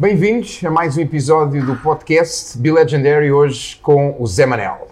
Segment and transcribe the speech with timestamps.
[0.00, 4.88] Bem-vindos a mais um episódio do podcast Be Legendary, hoje com o Zé Manel.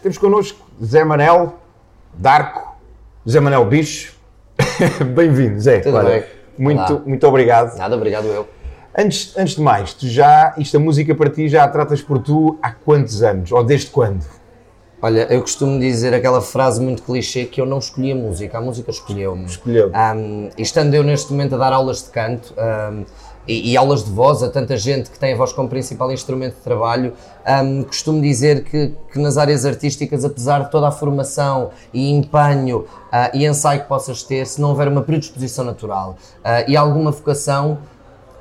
[0.00, 1.58] Temos connosco Zé Manel,
[2.14, 2.69] Darko,
[3.28, 4.14] Zé Manel Bicho.
[5.14, 5.80] Bem-vindo, Zé.
[5.80, 6.24] Tudo bem.
[6.56, 7.02] Muito, Olá.
[7.04, 7.76] muito obrigado.
[7.76, 8.48] Nada, obrigado eu.
[8.96, 12.18] Antes, antes de mais, tu já, isto a música para ti já a tratas por
[12.18, 13.52] tu há quantos anos?
[13.52, 14.24] Ou desde quando?
[15.02, 18.60] Olha, eu costumo dizer aquela frase muito clichê que eu não escolhi a música, a
[18.60, 19.44] música escolheu-me.
[19.44, 19.90] Escolheu.
[19.90, 23.04] Um, e estando eu neste momento a dar aulas de canto um,
[23.50, 26.54] e, e aulas de voz a tanta gente que tem a voz como principal instrumento
[26.54, 27.14] de trabalho,
[27.64, 32.84] um, costumo dizer que, que nas áreas artísticas, apesar de toda a formação e empenho
[33.10, 37.10] ah, e ensaio que possas ter, se não houver uma predisposição natural ah, e alguma
[37.10, 37.78] vocação,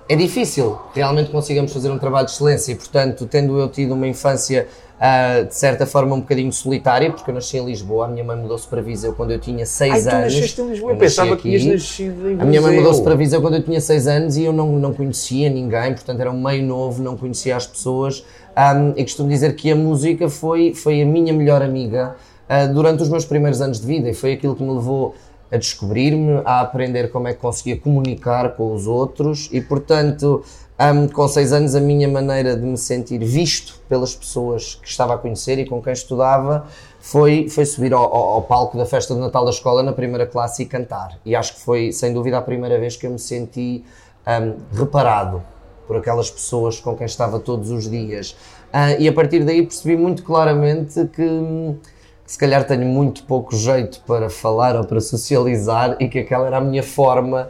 [0.08, 2.72] é difícil realmente consigamos fazer um trabalho de excelência.
[2.72, 4.68] E, portanto, tendo eu tido uma infância
[5.00, 8.36] ah, de certa forma um bocadinho solitária, porque eu nasci em Lisboa, a minha mãe
[8.38, 10.34] mudou-se para Viseu quando eu tinha 6 Ai, tu anos.
[10.34, 11.72] nasceste em Lisboa, Eu eu pensava nasci que tinhas aqui.
[11.72, 12.84] nascido em A minha mãe Viseu.
[12.84, 16.20] mudou-se para Viseu quando eu tinha 6 anos e eu não, não conhecia ninguém, portanto
[16.20, 18.26] era um meio novo, não conhecia as pessoas.
[18.58, 22.16] Um, e costumo dizer que a música foi, foi a minha melhor amiga
[22.50, 25.16] ah, durante os meus primeiros anos de vida e foi aquilo que me levou
[25.52, 30.44] a descobrir-me, a aprender como é que conseguia comunicar com os outros e, portanto,
[30.80, 35.16] um, com 6 anos, a minha maneira de me sentir visto pelas pessoas que estava
[35.16, 36.66] a conhecer e com quem estudava
[37.00, 40.26] foi, foi subir ao, ao- ao palco da festa de Natal da escola na primeira
[40.26, 41.18] classe e cantar.
[41.26, 43.84] E acho que foi, sem dúvida, a primeira vez que eu me senti
[44.28, 45.42] um, reparado
[45.88, 48.36] por aquelas pessoas com quem estava todos os dias.
[48.72, 51.90] Ah, e a partir daí percebi muito claramente que, hum, que
[52.30, 56.58] se calhar tenho muito pouco jeito para falar ou para socializar e que aquela era
[56.58, 57.50] a minha forma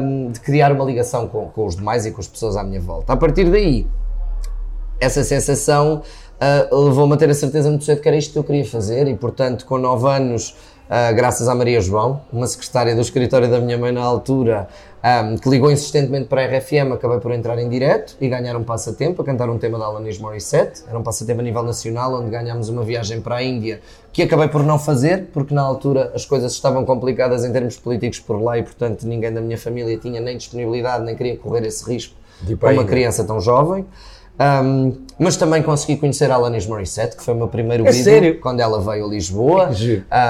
[0.00, 2.80] hum, de criar uma ligação com, com os demais e com as pessoas à minha
[2.80, 3.12] volta.
[3.12, 3.84] A partir daí,
[5.00, 6.02] essa sensação
[6.40, 9.08] ah, levou-me a ter a certeza muito cedo que era isto que eu queria fazer
[9.08, 10.56] e, portanto, com 9 anos,
[10.94, 14.68] ah, graças à Maria João, uma secretária do escritório da minha mãe na altura,
[15.02, 18.62] ah, que ligou insistentemente para a RFM, acabei por entrar em direto e ganhar um
[18.62, 20.82] passatempo, a cantar um tema da Alanis Morissette.
[20.86, 23.80] Era um passatempo a nível nacional, onde ganhámos uma viagem para a Índia,
[24.12, 28.20] que acabei por não fazer, porque na altura as coisas estavam complicadas em termos políticos
[28.20, 31.90] por lá e, portanto, ninguém da minha família tinha nem disponibilidade, nem queria correr esse
[31.90, 32.14] risco
[32.60, 33.86] para a uma criança tão jovem.
[34.40, 38.04] Um, mas também consegui conhecer a Alanis Morissette, que foi o meu primeiro É vídeo
[38.04, 38.40] sério?
[38.40, 39.70] quando ela veio a Lisboa.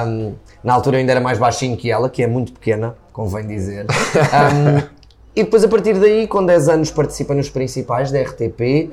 [0.07, 3.47] Um, na altura eu ainda era mais baixinho que ela, que é muito pequena, convém
[3.47, 3.87] dizer.
[4.33, 5.03] Um,
[5.35, 8.91] e depois, a partir daí, com 10 anos, participa nos principais da RTP,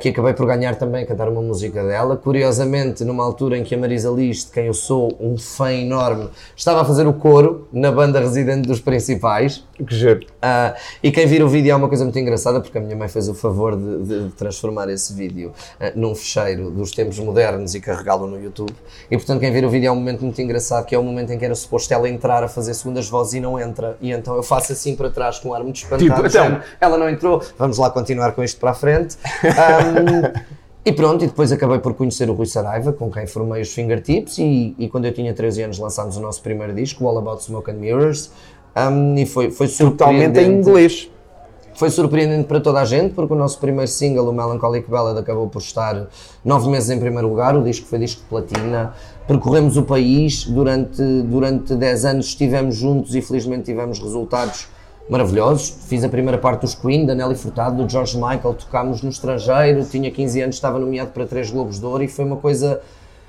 [0.00, 2.16] que acabei por ganhar também a cantar uma música dela.
[2.16, 6.28] Curiosamente, numa altura em que a Marisa Liz, de quem eu sou um fã enorme,
[6.56, 9.64] estava a fazer o coro na banda residente dos principais.
[9.78, 10.26] Que giro.
[10.42, 13.08] Ah, e quem vir o vídeo é uma coisa muito engraçada porque a minha mãe
[13.08, 17.80] fez o favor de, de transformar esse vídeo ah, num fecheiro dos tempos modernos e
[17.80, 18.74] carregá-lo no YouTube.
[19.08, 21.32] E portanto, quem vir o vídeo é um momento muito engraçado, que é o momento
[21.32, 23.96] em que era suposto ela entrar a fazer segundas vozes e não entra.
[24.00, 26.04] E então eu faço assim para trás com um ar muito espantado.
[26.04, 26.60] Tipo, então.
[26.80, 29.16] ela não entrou, vamos lá continuar com isto para a frente.
[29.44, 29.67] Ahm,
[30.84, 34.38] e pronto, e depois acabei por conhecer o Rui Saraiva, com quem formei os Fingertips,
[34.38, 37.70] e, e quando eu tinha 13 anos lançámos o nosso primeiro disco, All About Smoke
[37.70, 38.30] and Mirrors,
[38.76, 40.68] um, e foi, foi Totalmente em surpreendente.
[40.68, 41.10] inglês.
[41.74, 45.48] Foi surpreendente para toda a gente, porque o nosso primeiro single, o Melancholic Ballad, acabou
[45.48, 46.08] por estar
[46.44, 48.94] nove meses em primeiro lugar, o disco foi disco de platina.
[49.28, 54.66] Percorremos o país, durante, durante 10 anos estivemos juntos e felizmente tivemos resultados
[55.08, 55.74] maravilhosos.
[55.86, 59.84] Fiz a primeira parte dos Queen, da Nelly Furtado, do George Michael, tocámos no estrangeiro,
[59.84, 62.80] tinha 15 anos, estava nomeado para três Globos de Ouro e foi uma coisa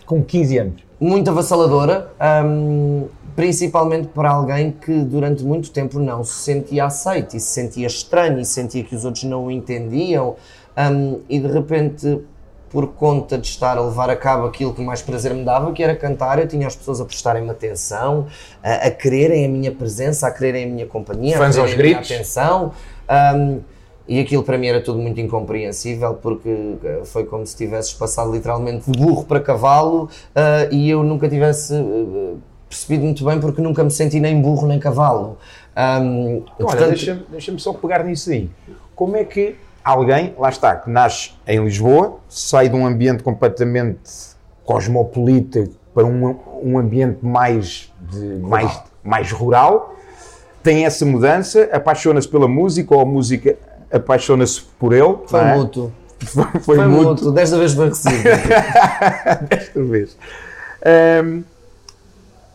[0.06, 0.84] Com 15 anos.
[1.00, 2.12] muito avassaladora,
[2.45, 7.88] hum, principalmente para alguém que durante muito tempo não se sentia aceito e se sentia
[7.88, 10.35] estranho e sentia que os outros não o entendiam
[10.78, 12.19] hum, e de repente
[12.69, 15.81] por conta de estar a levar a cabo aquilo que mais prazer me dava, que
[15.81, 18.28] era cantar, eu tinha as pessoas a prestarem-me atenção,
[18.63, 21.78] a, a quererem a minha presença, a quererem a minha companhia, Fãs a quererem a
[21.78, 22.11] minha gritos.
[22.11, 22.72] atenção.
[23.35, 23.59] hum,
[24.08, 26.49] e aquilo para mim era tudo muito incompreensível porque
[26.84, 31.29] eh, foi como se tivesses passado literalmente de burro para cavalo ah, e eu nunca
[31.29, 32.34] tivesse eh,
[32.67, 35.38] percebido muito bem porque nunca me senti nem burro nem cavalo.
[35.76, 38.49] Ahm, Olha, portanto, deixa-me deixa só pegar nisso aí.
[38.96, 43.99] Como é que alguém, lá está, que nasce em Lisboa, sai de um ambiente completamente
[44.64, 49.96] cosmopolita para um, um ambiente mais, de, mais, mais rural,
[50.61, 53.58] tem essa mudança, apaixona-se pela música ou a música
[53.91, 55.17] apaixona-se por ele.
[55.28, 55.55] foi é?
[55.55, 55.91] mútuo.
[56.20, 57.11] Foi, foi Foi mútuo.
[57.11, 57.31] mútuo.
[57.31, 58.28] Desta vez foi recíproco.
[59.49, 60.17] desta vez.
[60.85, 61.43] Ahm,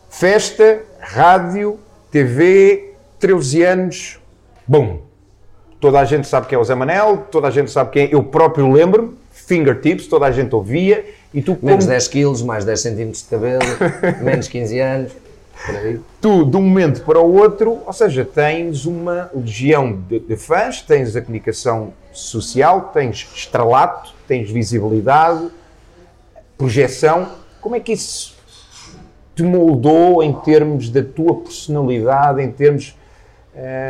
[0.07, 1.79] Festa, rádio,
[2.11, 4.19] TV, 13 anos,
[4.67, 4.99] bum.
[5.85, 8.09] Toda a gente sabe quem é o Zé Manel, toda a gente sabe quem é.
[8.11, 11.05] Eu próprio lembro, fingertips, toda a gente ouvia.
[11.31, 13.59] E tu, Menos como- 10 quilos, mais 10 centímetros de cabelo,
[14.23, 15.11] menos 15 anos,
[16.19, 20.81] tu, de um momento para o outro, ou seja, tens uma legião de, de fãs,
[20.81, 25.49] tens a comunicação social, tens estrelato, tens visibilidade,
[26.57, 27.27] projeção.
[27.61, 28.33] Como é que isso
[29.35, 32.97] te moldou em termos da tua personalidade, em termos.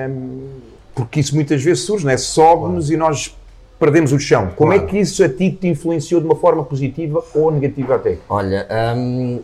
[0.10, 0.50] hum,
[0.96, 2.18] porque isso muitas vezes surge, não é?
[2.18, 3.36] Sobe-nos e nós
[3.78, 4.52] perdemos o chão.
[4.56, 4.90] Como é Claro.
[4.90, 8.18] que isso a ti te influenciou de uma forma positiva ou negativa até?
[8.30, 8.66] Olha,
[8.96, 9.42] hum,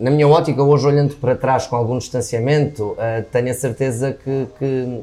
[0.00, 4.46] na minha ótica, hoje olhando para trás com algum distanciamento, ah, tenho a certeza que,
[4.58, 5.02] que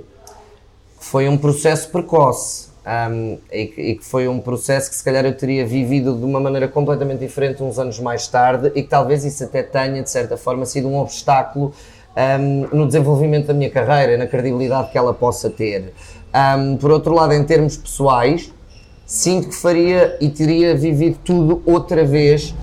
[1.00, 2.70] foi um processo precoce
[3.12, 6.26] hum, e, que, e que foi um processo que se calhar eu teria vivido de
[6.26, 10.10] uma maneira completamente diferente uns anos mais tarde e que talvez isso até tenha, de
[10.10, 11.72] certa forma, sido um obstáculo
[12.16, 15.94] hum, no desenvolvimento da minha carreira na credibilidade que ela possa ter.
[16.34, 18.52] Hum, por outro lado, em termos pessoais,
[19.06, 22.54] sinto que faria e teria vivido tudo outra vez.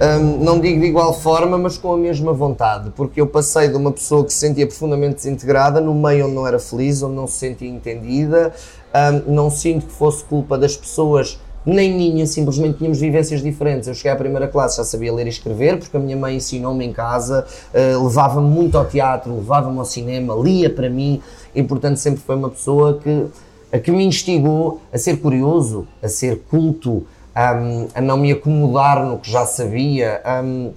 [0.00, 3.76] hum, não digo de igual forma, mas com a mesma vontade, porque eu passei de
[3.76, 7.26] uma pessoa que se sentia profundamente desintegrada, no meio onde não era feliz, onde não
[7.26, 8.52] se sentia entendida.
[8.94, 13.88] hum, não sinto que fosse culpa das pessoas, nem minha, simplesmente tínhamos vivências diferentes.
[13.88, 16.84] Eu cheguei à primeira classe, já sabia ler e escrever, porque a minha mãe ensinou-me
[16.84, 21.20] em casa, eh, levava-me muito ao teatro, levava-me ao cinema, lia para mim,
[21.54, 23.26] e portanto sempre foi uma pessoa que
[23.72, 26.90] a que me instigou a ser curioso, a ser culto,
[27.36, 30.22] hum, a não me acomodar no que já sabia.
[30.42, 30.72] hum,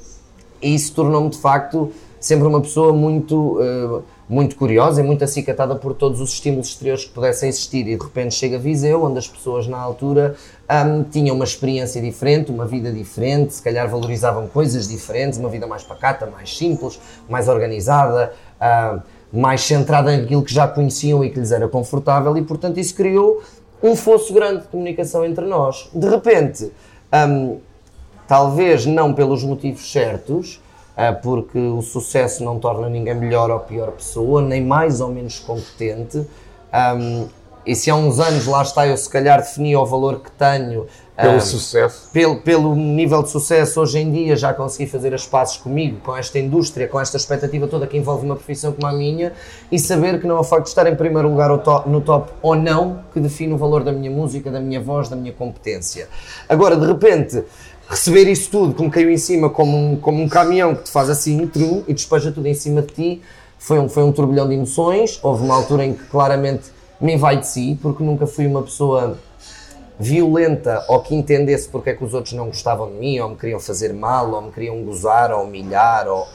[0.61, 1.89] e isso tornou-me de facto
[2.19, 7.05] sempre uma pessoa muito, eh, muito curiosa e muito acicatada por todos os estímulos exteriores
[7.05, 7.87] que pudessem existir.
[7.87, 10.35] E de repente chega a Viseu, onde as pessoas na altura
[10.69, 15.65] hum, tinham uma experiência diferente, uma vida diferente, se calhar valorizavam coisas diferentes, uma vida
[15.67, 18.33] mais pacata, mais simples, mais organizada.
[18.61, 18.99] hum,
[19.31, 23.41] mais centrada naquilo que já conheciam e que lhes era confortável, e portanto isso criou
[23.81, 25.89] um fosso grande de comunicação entre nós.
[25.93, 26.71] De repente,
[27.27, 27.59] hum,
[28.27, 30.61] talvez não pelos motivos certos,
[30.97, 35.39] ah, porque o sucesso não torna ninguém melhor ou pior pessoa, nem mais ou menos
[35.39, 36.27] competente.
[36.97, 37.27] hum,
[37.65, 40.87] e se há uns anos, lá está, eu se calhar definia o valor que tenho
[41.15, 42.09] Pelo hum, sucesso.
[42.13, 46.15] pelo, pelo nível de sucesso hoje em dia já consegui fazer as pazes comigo, com
[46.15, 49.33] esta indústria, com esta expectativa toda que envolve uma profissão como a minha
[49.71, 52.55] e saber que não é o facto de estar em primeiro lugar no top ou
[52.55, 56.07] não que define o valor da minha música, da minha voz, da minha competência.
[56.47, 57.43] Agora, de repente,
[57.89, 61.09] receber isso tudo me caiu em cima como um, como um caminhão que te faz
[61.09, 63.21] assim, trum, e despeja tudo em cima de ti,
[63.57, 65.19] foi um, foi um turbilhão de emoções.
[65.21, 69.17] Houve uma altura em que claramente me vai de si, porque nunca fui uma pessoa
[69.99, 73.35] violenta ou que entendesse porque é que os outros não gostavam de mim, ou me
[73.35, 76.25] queriam fazer mal, ou me queriam gozar, ou humilhar, ou,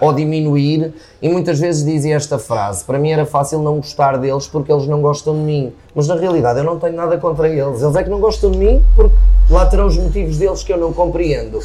[0.00, 0.92] ou diminuir.
[1.20, 4.86] E muitas vezes dizia esta frase: para mim era fácil não gostar deles porque eles
[4.88, 5.72] não gostam de mim.
[5.94, 7.80] Mas na realidade eu não tenho nada contra eles.
[7.80, 9.14] Eles é que não gostam de mim porque
[9.48, 11.60] lá terão os motivos deles que eu não compreendo.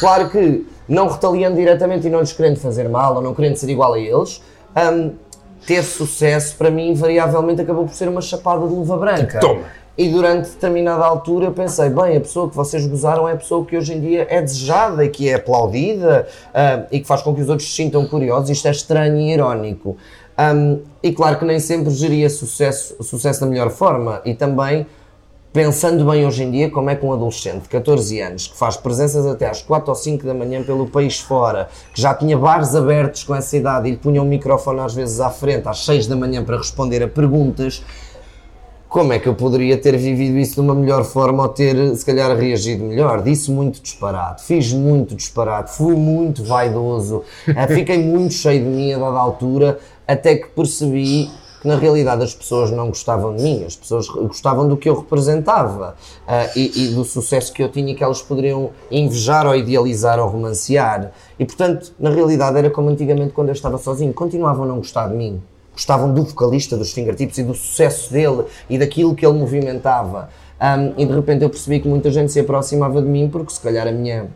[0.00, 3.68] Claro que, não retaliando diretamente e não lhes querendo fazer mal, ou não querendo ser
[3.68, 4.42] igual a eles.
[4.76, 5.12] hum,
[5.66, 9.40] ter sucesso para mim invariavelmente acabou por ser uma chapada de luva branca.
[9.40, 9.82] Toma.
[9.96, 13.64] E durante determinada altura eu pensei, bem, a pessoa que vocês gozaram é a pessoa
[13.64, 17.34] que hoje em dia é desejada e que é aplaudida ah, e que faz com
[17.34, 18.48] que os outros se sintam curiosos.
[18.48, 19.98] Isto é estranho e irónico.
[20.36, 24.86] Ahm, e claro que nem sempre geria sucesso, sucesso da melhor forma e também
[25.52, 28.76] pensando bem hoje em dia como é que um adolescente de 14 anos que faz
[28.76, 32.74] presenças até às 4 ou 5 da manhã pelo país fora, que já tinha bares
[32.74, 36.06] abertos com essa idade e lhe punham um microfone às vezes à frente às 6
[36.06, 37.84] da manhã para responder a perguntas,
[38.88, 42.04] como é que eu poderia ter vivido isso de uma melhor forma ou ter, se
[42.04, 43.22] calhar, reagido melhor?
[43.22, 47.24] Disse muito disparate, fiz muito disparate, fui muito vaidoso,
[47.74, 51.30] fiquei muito cheio de mim a dada altura, até que percebi
[51.62, 54.98] que na realidade as pessoas não gostavam de mim, as pessoas gostavam do que eu
[54.98, 55.94] representava
[56.26, 60.28] ah, e, e do sucesso que eu tinha que elas poderiam invejar ou idealizar ou
[60.28, 61.12] romancear.
[61.38, 65.08] E portanto, na realidade, era como antigamente quando eu estava sozinho, continuavam a não gostar
[65.08, 65.40] de mim
[65.72, 70.28] gostavam do vocalista dos Fingertips e do sucesso dele e daquilo que ele movimentava.
[70.60, 73.60] Um, e de repente eu percebi que muita gente se aproximava de mim porque se
[73.60, 74.28] calhar a minha,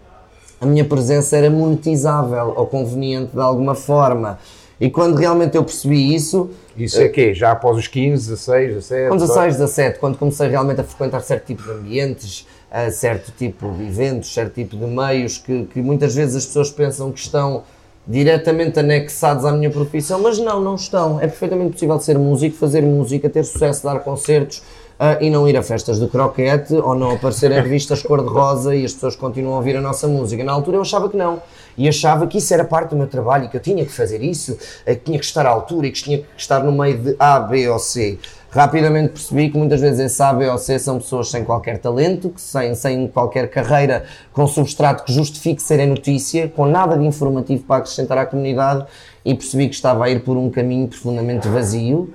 [0.59, 4.38] a minha presença era monetizável ou conveniente de alguma forma.
[4.80, 7.33] E quando realmente eu percebi isso, Isso é quê?
[7.33, 9.09] Já após os 15, 16, 17?
[9.09, 13.73] com 16, 17, quando comecei realmente a frequentar certo tipo de ambientes, a certo tipo
[13.73, 17.64] de eventos, certo tipo de meios que, que muitas vezes as pessoas pensam que estão
[18.06, 21.18] diretamente anexados à minha profissão, mas não, não estão.
[21.21, 24.62] É perfeitamente possível ser músico, fazer música, ter sucesso, dar concertos,
[24.98, 28.84] uh, e não ir a festas de croquete ou não aparecer em revistas cor-de-rosa e
[28.84, 30.42] as pessoas continuam a ouvir a nossa música.
[30.42, 31.40] Na altura eu achava que não.
[31.78, 34.22] E achava que isso era parte do meu trabalho e que eu tinha que fazer
[34.22, 37.16] isso, que tinha que estar à altura e que tinha que estar no meio de
[37.18, 38.18] A, B ou C.
[38.50, 42.30] Rapidamente percebi que muitas vezes esse A, B ou C são pessoas sem qualquer talento,
[42.30, 47.64] que sem, sem qualquer carreira com substrato que justifique serem notícia, com nada de informativo
[47.64, 48.86] para acrescentar à comunidade
[49.22, 52.14] e percebi que estava a ir por um caminho profundamente vazio,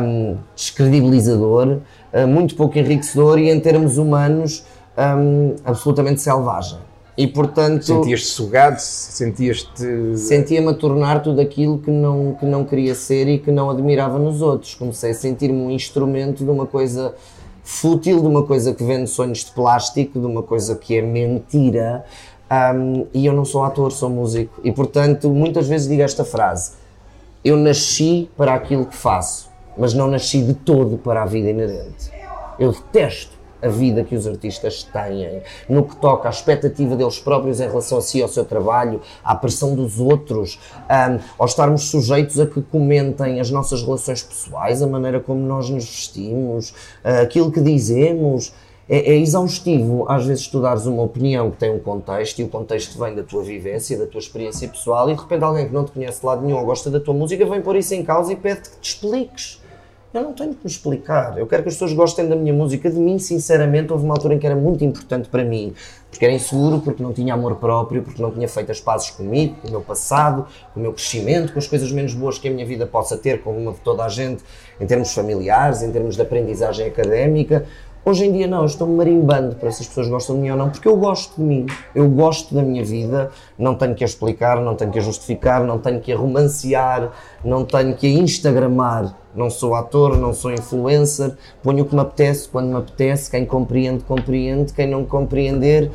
[0.00, 1.78] um, descredibilizador,
[2.26, 4.64] muito pouco enriquecedor e em termos humanos
[4.96, 6.78] um, absolutamente selvagem.
[7.16, 7.84] E portanto.
[7.84, 10.16] Sentias-te sugado, sentias-te.
[10.16, 14.18] Sentia-me a tornar tudo aquilo que não, que não queria ser e que não admirava
[14.18, 14.74] nos outros.
[14.74, 17.14] Comecei a sentir-me um instrumento de uma coisa
[17.62, 22.04] fútil, de uma coisa que vende sonhos de plástico, de uma coisa que é mentira.
[22.50, 24.60] Um, e eu não sou ator, sou músico.
[24.64, 26.72] E portanto, muitas vezes digo esta frase:
[27.44, 32.10] Eu nasci para aquilo que faço, mas não nasci de todo para a vida inerente.
[32.58, 37.60] Eu detesto a vida que os artistas têm, no que toca à expectativa deles próprios
[37.60, 40.58] em relação a si, ao seu trabalho, à pressão dos outros,
[40.90, 45.70] um, ao estarmos sujeitos a que comentem as nossas relações pessoais, a maneira como nós
[45.70, 46.70] nos vestimos,
[47.04, 48.52] uh, aquilo que dizemos.
[48.88, 52.98] É, é, exaustivo, às vezes, estudares uma opinião que tem um contexto e o contexto
[52.98, 55.92] vem da tua vivência, da tua experiência pessoal e de repente alguém que não te
[55.92, 58.36] conhece de lado nenhum ou gosta da tua música vem pôr isso em causa e
[58.36, 59.61] pede que te expliques.
[60.14, 61.38] Eu não tenho que me explicar.
[61.38, 62.90] Eu quero que as pessoas gostem da minha música.
[62.90, 65.72] De mim, sinceramente, houve uma altura em que era muito importante para mim.
[66.10, 69.56] Porque era inseguro, porque não tinha amor próprio, porque não tinha feito as pazes comigo,
[69.62, 72.50] com o meu passado, com o meu crescimento, com as coisas menos boas que a
[72.50, 74.42] minha vida possa ter, como uma de toda a gente,
[74.78, 77.64] em termos familiares, em termos de aprendizagem académica.
[78.04, 80.56] Hoje em dia não, eu estou-me marimbando para se as pessoas gostam de mim ou
[80.56, 84.06] não, porque eu gosto de mim, eu gosto da minha vida, não tenho que a
[84.06, 87.12] explicar, não tenho que a justificar, não tenho que a romancear,
[87.44, 92.00] não tenho que a instagramar, não sou ator, não sou influencer, ponho o que me
[92.00, 95.90] apetece, quando me apetece, quem compreende, compreende, quem não compreender,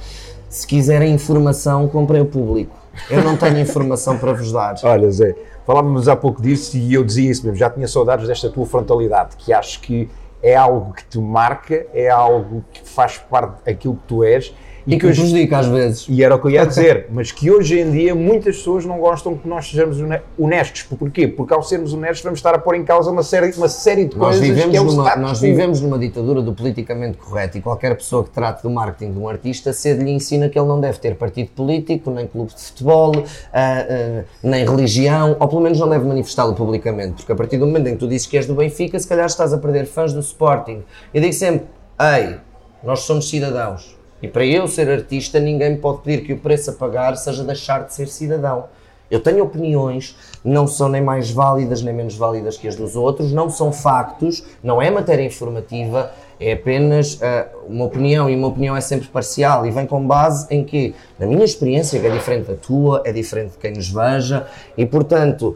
[0.50, 2.76] se quiserem informação, comprem o público.
[3.10, 4.76] Eu não tenho informação para vos dar.
[4.84, 8.50] Olha Zé, falávamos há pouco disso e eu dizia isso mesmo, já tinha saudades desta
[8.50, 10.10] tua frontalidade, que acho que
[10.42, 14.54] é algo que te marca, é algo que faz parte daquilo que tu és
[14.88, 16.06] e, e que hoje, prejudica às vezes.
[16.10, 18.98] E era o que eu ia dizer, mas que hoje em dia muitas pessoas não
[18.98, 19.98] gostam que nós sejamos
[20.40, 20.84] honestos.
[20.84, 21.28] Porquê?
[21.28, 24.16] Porque ao sermos honestos vamos estar a pôr em causa uma série, uma série de
[24.16, 27.96] nós coisas vivemos que é numa, Nós vivemos numa ditadura do politicamente correto e qualquer
[27.98, 31.00] pessoa que trate do marketing de um artista cedo lhe ensina que ele não deve
[31.00, 35.90] ter partido político, nem clube de futebol, uh, uh, nem religião, ou pelo menos não
[35.90, 38.56] deve manifestá-lo publicamente, porque a partir do momento em que tu dizes que és do
[38.56, 40.84] Benfica, se calhar estás a perder fãs do Sporting.
[41.14, 41.68] Eu digo sempre,
[42.00, 42.38] ei,
[42.84, 46.72] nós somos cidadãos, e para eu ser artista, ninguém me pode pedir que o preço
[46.72, 48.66] a pagar seja deixar de ser cidadão.
[49.10, 53.32] Eu tenho opiniões, não são nem mais válidas nem menos válidas que as dos outros,
[53.32, 57.20] não são factos, não é matéria informativa, é apenas uh,
[57.68, 61.26] uma opinião e uma opinião é sempre parcial e vem com base em que, na
[61.26, 64.46] minha experiência, que é diferente da tua, é diferente de quem nos veja
[64.78, 65.56] e, portanto,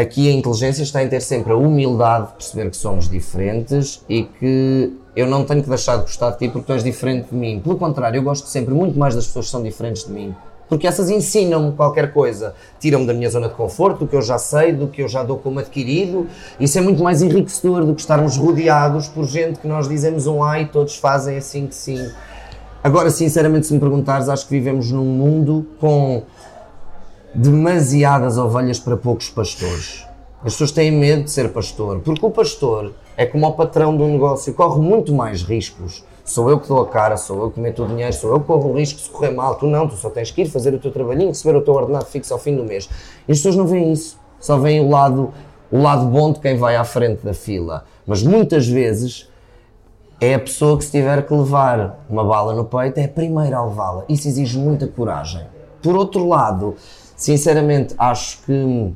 [0.00, 4.22] aqui a inteligência está em ter sempre a humildade de perceber que somos diferentes e
[4.22, 7.34] que eu não tenho que deixar de gostar de ti porque tu és diferente de
[7.34, 7.58] mim.
[7.58, 10.32] Pelo contrário, eu gosto sempre muito mais das pessoas que são diferentes de mim.
[10.68, 14.38] Porque essas ensinam-me qualquer coisa, tiram-me da minha zona de conforto, do que eu já
[14.38, 16.28] sei, do que eu já dou como adquirido.
[16.60, 20.44] Isso é muito mais enriquecedor do que estarmos rodeados por gente que nós dizemos um
[20.44, 22.08] A e todos fazem assim que sim.
[22.84, 26.22] Agora, sinceramente, se me perguntares, acho que vivemos num mundo com
[27.38, 30.04] demasiadas ovelhas para poucos pastores.
[30.38, 34.04] As pessoas têm medo de ser pastor, porque o pastor é como o patrão do
[34.08, 36.04] negócio, corre muito mais riscos.
[36.24, 38.46] Sou eu que dou a cara, sou eu que meto o dinheiro, sou eu que
[38.46, 39.54] corro o risco se correr mal.
[39.54, 42.06] Tu não, tu só tens que ir fazer o teu trabalhinho, receber o teu ordenado
[42.06, 42.88] fixo ao fim do mês.
[43.28, 45.32] E as pessoas não veem isso, só veem o lado,
[45.70, 47.84] o lado bom de quem vai à frente da fila.
[48.04, 49.30] Mas muitas vezes
[50.20, 53.58] é a pessoa que se tiver que levar uma bala no peito é a primeira
[53.58, 54.02] a levá-la.
[54.08, 55.46] Isso exige muita coragem.
[55.80, 56.74] Por outro lado,
[57.18, 58.94] sinceramente, acho que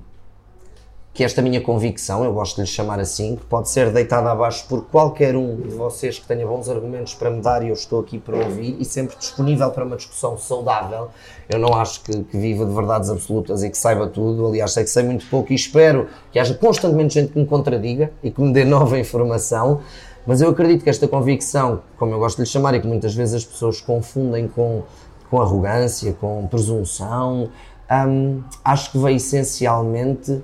[1.15, 4.65] que esta minha convicção, eu gosto de lhe chamar assim, que pode ser deitada abaixo
[4.67, 8.01] por qualquer um de vocês que tenha bons argumentos para me dar e eu estou
[8.01, 11.11] aqui para ouvir e sempre disponível para uma discussão saudável.
[11.51, 14.85] Eu não acho que, que viva de verdades absolutas e que saiba tudo, aliás, sei
[14.85, 18.41] que sei muito pouco e espero que haja constantemente gente que me contradiga e que
[18.41, 19.81] me dê nova informação.
[20.27, 23.13] Mas eu acredito que esta convicção, como eu gosto de lhe chamar, e que muitas
[23.13, 24.83] vezes as pessoas confundem com,
[25.29, 27.51] com arrogância, com presunção,
[28.07, 30.43] hum, acho que veio essencialmente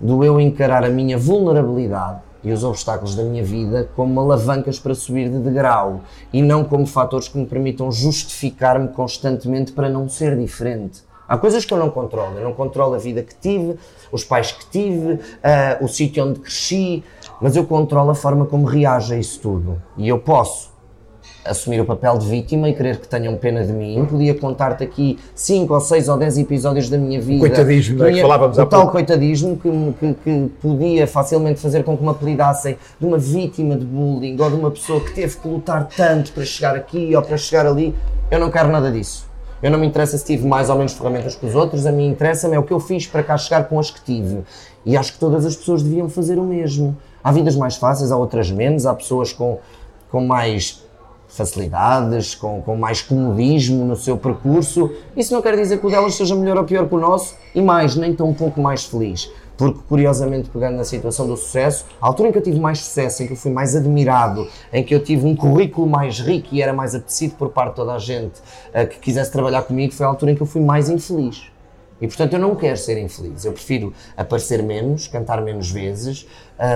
[0.00, 4.94] do eu encarar a minha vulnerabilidade e os obstáculos da minha vida como alavancas para
[4.94, 6.00] subir de degrau
[6.32, 11.02] e não como fatores que me permitam justificar-me constantemente para não ser diferente.
[11.28, 12.38] Há coisas que eu não controlo.
[12.38, 13.76] Eu não controlo a vida que tive,
[14.10, 17.04] os pais que tive, uh, o sítio onde cresci,
[17.38, 19.82] mas eu controlo a forma como reage a isso tudo.
[19.98, 20.67] E eu posso
[21.48, 24.04] assumir o papel de vítima e querer que tenham pena de mim.
[24.08, 27.40] Podia contar-te aqui 5 ou 6 ou 10 episódios da minha vida.
[27.40, 28.92] Coitadismo, é que falávamos o há tal pouco.
[28.92, 33.84] coitadismo que, que, que podia facilmente fazer com que me apelidassem de uma vítima de
[33.84, 37.36] bullying ou de uma pessoa que teve que lutar tanto para chegar aqui ou para
[37.36, 37.94] chegar ali.
[38.30, 39.26] Eu não quero nada disso.
[39.60, 42.08] Eu não me interessa se tive mais ou menos ferramentas que os outros, a mim
[42.08, 44.42] interessa-me é o que eu fiz para cá chegar com as que tive.
[44.86, 46.96] E acho que todas as pessoas deviam fazer o mesmo.
[47.24, 49.58] Há vidas mais fáceis, há outras menos, há pessoas com,
[50.10, 50.84] com mais
[51.28, 54.90] facilidades, com, com mais comodismo no seu percurso.
[55.16, 57.60] Isso não quer dizer que o delas seja melhor ou pior que o nosso, e
[57.60, 59.30] mais, nem tão um pouco mais feliz.
[59.56, 63.22] Porque, curiosamente, pegando na situação do sucesso, a altura em que eu tive mais sucesso,
[63.22, 66.62] em que eu fui mais admirado, em que eu tive um currículo mais rico e
[66.62, 70.06] era mais apetecido por parte de toda a gente uh, que quisesse trabalhar comigo, foi
[70.06, 71.50] a altura em que eu fui mais infeliz.
[72.00, 73.44] E portanto eu não quero ser infeliz.
[73.44, 76.28] Eu prefiro aparecer menos, cantar menos vezes,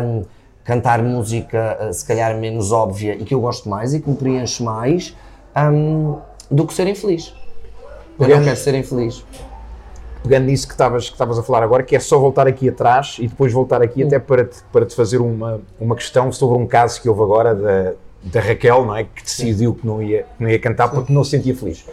[0.05, 0.25] um,
[0.65, 4.17] cantar música uh, se calhar menos óbvia e que eu gosto mais e que me
[4.17, 5.17] preenche mais,
[5.57, 6.19] um,
[6.51, 7.35] do que ser infeliz.
[8.19, 9.25] Eu não quero ser infeliz.
[10.23, 13.17] Pegando nisso que estavas que estavas a falar agora, que é só voltar aqui atrás
[13.19, 16.67] e depois voltar aqui até para te, para te fazer uma, uma questão sobre um
[16.67, 19.03] caso que houve agora da, da Raquel, não é?
[19.03, 21.85] Que decidiu que não ia, que não ia cantar porque não se sentia feliz.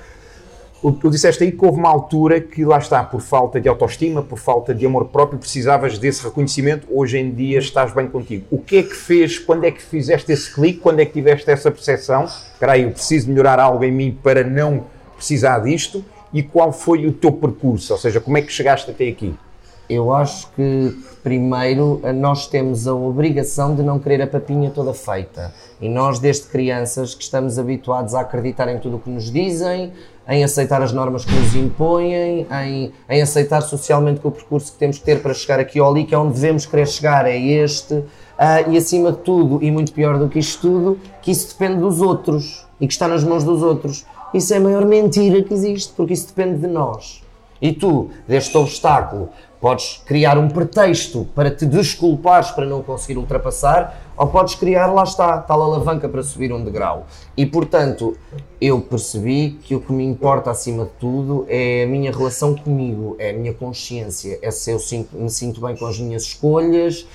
[0.81, 4.39] Tu disseste aí que houve uma altura que lá está, por falta de autoestima, por
[4.39, 6.87] falta de amor próprio, precisavas desse reconhecimento.
[6.89, 8.45] Hoje em dia estás bem contigo.
[8.49, 11.51] O que é que fez, quando é que fizeste esse clique, quando é que tiveste
[11.51, 12.23] essa percepção?
[12.23, 14.85] Espera eu preciso melhorar algo em mim para não
[15.17, 16.03] precisar disto.
[16.31, 17.91] E qual foi o teu percurso?
[17.91, 19.35] Ou seja, como é que chegaste até aqui?
[19.89, 25.51] Eu acho que, primeiro, nós temos a obrigação de não querer a papinha toda feita.
[25.81, 29.91] E nós, desde crianças, que estamos habituados a acreditar em tudo o que nos dizem,
[30.29, 34.77] em aceitar as normas que nos impõem, em, em aceitar socialmente que o percurso que
[34.77, 37.35] temos que ter para chegar aqui ou ali, que é onde devemos querer chegar, é
[37.35, 38.03] este.
[38.37, 41.81] Ah, e, acima de tudo, e muito pior do que isto tudo, que isso depende
[41.81, 44.05] dos outros e que está nas mãos dos outros.
[44.33, 47.23] Isso é a maior mentira que existe, porque isso depende de nós.
[47.61, 49.29] E tu, deste obstáculo,
[49.61, 55.03] podes criar um pretexto para te desculpares para não conseguir ultrapassar, ou podes criar, lá
[55.03, 57.05] está, tal alavanca para subir um degrau.
[57.35, 58.15] E portanto,
[58.61, 63.15] eu percebi que o que me importa acima de tudo é a minha relação comigo,
[63.19, 67.05] é a minha consciência, é se eu sinto- me sinto bem com as minhas escolhas,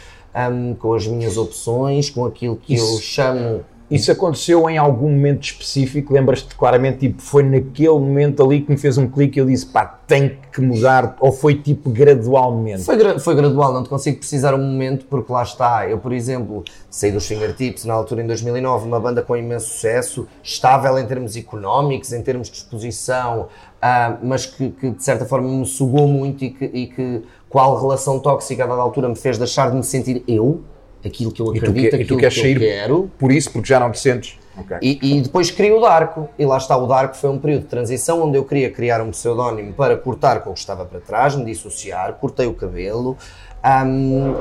[0.50, 5.10] hum, com as minhas opções, com aquilo que eu Isso- chamo Isso aconteceu em algum
[5.10, 6.12] momento específico?
[6.14, 9.66] Lembras-te claramente, tipo, foi naquele momento ali que me fez um clique e eu disse,
[9.66, 12.82] pá, tem que mudar, ou foi tipo gradualmente?
[12.82, 15.86] Foi, gra- foi gradual, não te consigo precisar um momento porque lá está.
[15.88, 20.26] Eu, por exemplo, saí dos Fingertips na altura em 2009, uma banda com imenso sucesso,
[20.42, 23.48] estável em termos económicos, em termos de exposição,
[23.82, 27.78] ah, mas que, que, de certa forma me sugou muito e que, e que qual
[27.78, 30.62] relação tóxica a dada altura me fez deixar de me sentir eu,
[31.04, 33.10] aquilo que eu E tu, acredito, que- e tu aquilo queres que sair eu quero.
[33.18, 34.38] por isso, porque já não te sentes?
[34.56, 34.76] Ok.
[34.80, 37.68] E, e depois criei o Darko, e lá está, o Darko foi um período de
[37.68, 41.34] transição onde eu queria criar um pseudónimo para cortar com o que estava para trás,
[41.34, 43.16] me dissociar, cortei o cabelo,
[43.62, 44.34] ahm,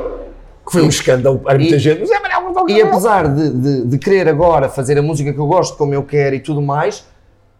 [0.65, 1.99] Que foi um escândalo para muita E- gente.
[2.01, 5.47] Mas é Manuel e apesar de, de, de querer agora fazer a música que eu
[5.47, 7.05] gosto, como eu quero e tudo mais,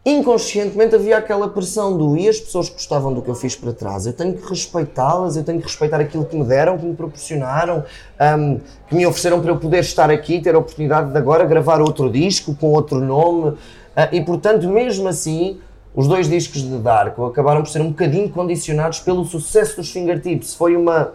[0.06, 4.06] inconscientemente havia aquela pressão do e as pessoas gostavam do que eu fiz para trás,
[4.06, 7.86] eu tenho que respeitá-las, eu tenho que respeitar aquilo que me deram, que me proporcionaram,
[8.20, 8.58] ahm,
[8.90, 12.10] que me ofereceram para eu poder estar aqui, ter a oportunidade de agora gravar outro
[12.10, 13.58] disco com outro nome,
[13.96, 15.60] Ah, e portanto, mesmo assim,
[15.96, 20.56] os dois discos de Darko acabaram por ser um bocadinho condicionados pelo sucesso dos Fingertips.
[20.56, 21.12] Foi uma,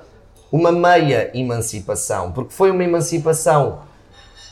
[0.52, 3.80] uma meia emancipação, porque foi uma emancipação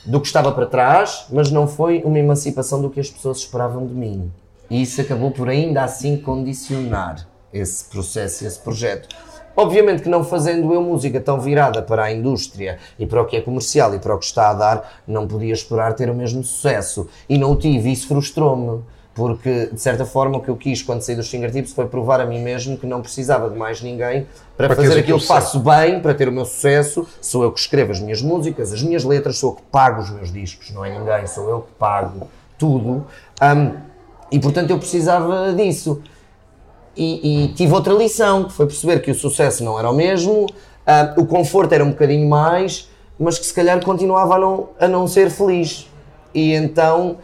[0.07, 3.87] do que estava para trás, mas não foi uma emancipação do que as pessoas esperavam
[3.87, 4.31] de mim.
[4.71, 9.09] E isso acabou por ainda assim condicionar esse processo, esse projeto.
[9.57, 13.37] Obviamente que não fazendo eu música tão virada para a indústria e para o que
[13.37, 16.45] é comercial e para o que está a dar, não podia esperar ter o mesmo
[16.45, 17.09] sucesso.
[17.27, 18.83] E não o tive, e isso frustrou-me.
[19.17, 22.27] Porque, de certa forma, o que eu quis quando saí dos Fingertips foi provar a
[22.27, 26.01] mim mesmo que não precisava de mais ninguém para, Para fazer aquilo que faço bem,
[26.01, 27.07] para ter o meu sucesso.
[27.19, 30.11] Sou eu que escrevo as minhas músicas, as minhas letras, sou eu que pago os
[30.11, 33.07] meus discos, não é ninguém, sou eu que pago tudo.
[33.41, 33.73] Ahm,
[34.31, 36.03] e portanto eu precisava disso.
[36.95, 40.47] E, e tive outra lição, que foi perceber que o sucesso não era o mesmo,
[40.87, 44.87] ah, o conforto era um bocadinho mais, mas que se calhar continuava a não, a
[44.87, 45.91] não ser feliz.
[46.35, 47.17] E então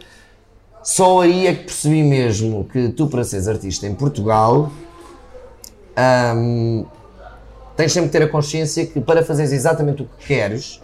[0.83, 4.69] só aí é que percebi mesmo que tu, para seres artista em Portugal,
[5.95, 6.83] ahm,
[7.75, 10.81] tens sempre que ter a consciência que para fazeres exatamente o que queres,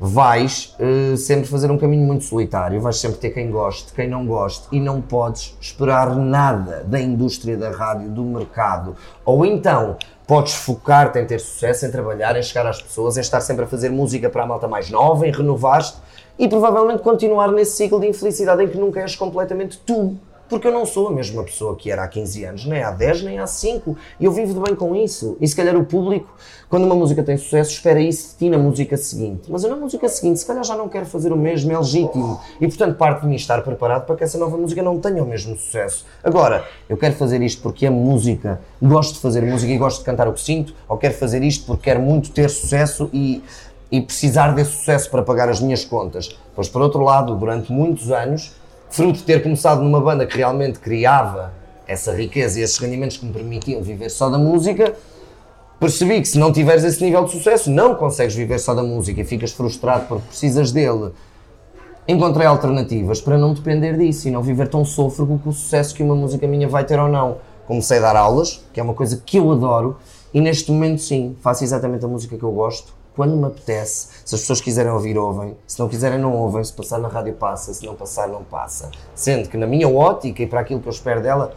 [0.00, 4.26] vais uh, sempre fazer um caminho muito solitário, vais sempre ter quem goste, quem não
[4.26, 8.96] goste, e não podes esperar nada da indústria da rádio, do mercado.
[9.24, 13.42] Ou então podes focar-te em ter sucesso, em trabalhar, em chegar às pessoas, em estar
[13.42, 15.94] sempre a fazer música para a malta mais nova, em renovar-te
[16.40, 20.16] e provavelmente continuar nesse ciclo de infelicidade em que nunca és completamente tu
[20.50, 23.22] porque eu não sou a mesma pessoa que era há 15 anos, nem há 10,
[23.22, 25.36] nem há 5, e eu vivo de bem com isso.
[25.40, 26.28] E se calhar o público,
[26.68, 29.42] quando uma música tem sucesso, espera isso de ti na música seguinte.
[29.48, 32.40] Mas eu na música seguinte, se calhar já não quero fazer o mesmo, é legítimo.
[32.60, 35.26] E portanto, parte de mim estar preparado para que essa nova música não tenha o
[35.26, 36.04] mesmo sucesso.
[36.22, 40.04] Agora, eu quero fazer isto porque é música, gosto de fazer música e gosto de
[40.04, 43.40] cantar o que sinto, ou quero fazer isto porque quero muito ter sucesso e
[43.90, 46.36] e precisar desse sucesso para pagar as minhas contas.
[46.54, 48.52] Pois, por outro lado, durante muitos anos,
[48.88, 51.52] fruto de ter começado numa banda que realmente criava
[51.86, 54.94] essa riqueza e esses rendimentos que me permitiam viver só da música,
[55.80, 59.20] percebi que se não tiveres esse nível de sucesso, não consegues viver só da música
[59.20, 61.10] e ficas frustrado porque precisas dele.
[62.06, 66.02] Encontrei alternativas para não depender disso e não viver tão sôfrego com o sucesso que
[66.02, 67.38] uma música minha vai ter ou não.
[67.66, 69.96] Comecei a dar aulas, que é uma coisa que eu adoro,
[70.32, 74.08] e neste momento sim, faço exatamente a música que eu gosto, quando me apetece.
[74.24, 75.56] Se as pessoas quiserem ouvir, ouvem.
[75.66, 76.62] Se não quiserem, não ouvem.
[76.62, 77.74] Se passar na rádio, passa.
[77.74, 78.90] Se não passar, não passa.
[79.14, 81.52] Sendo que, na minha ótica e para aquilo que eu espero dela,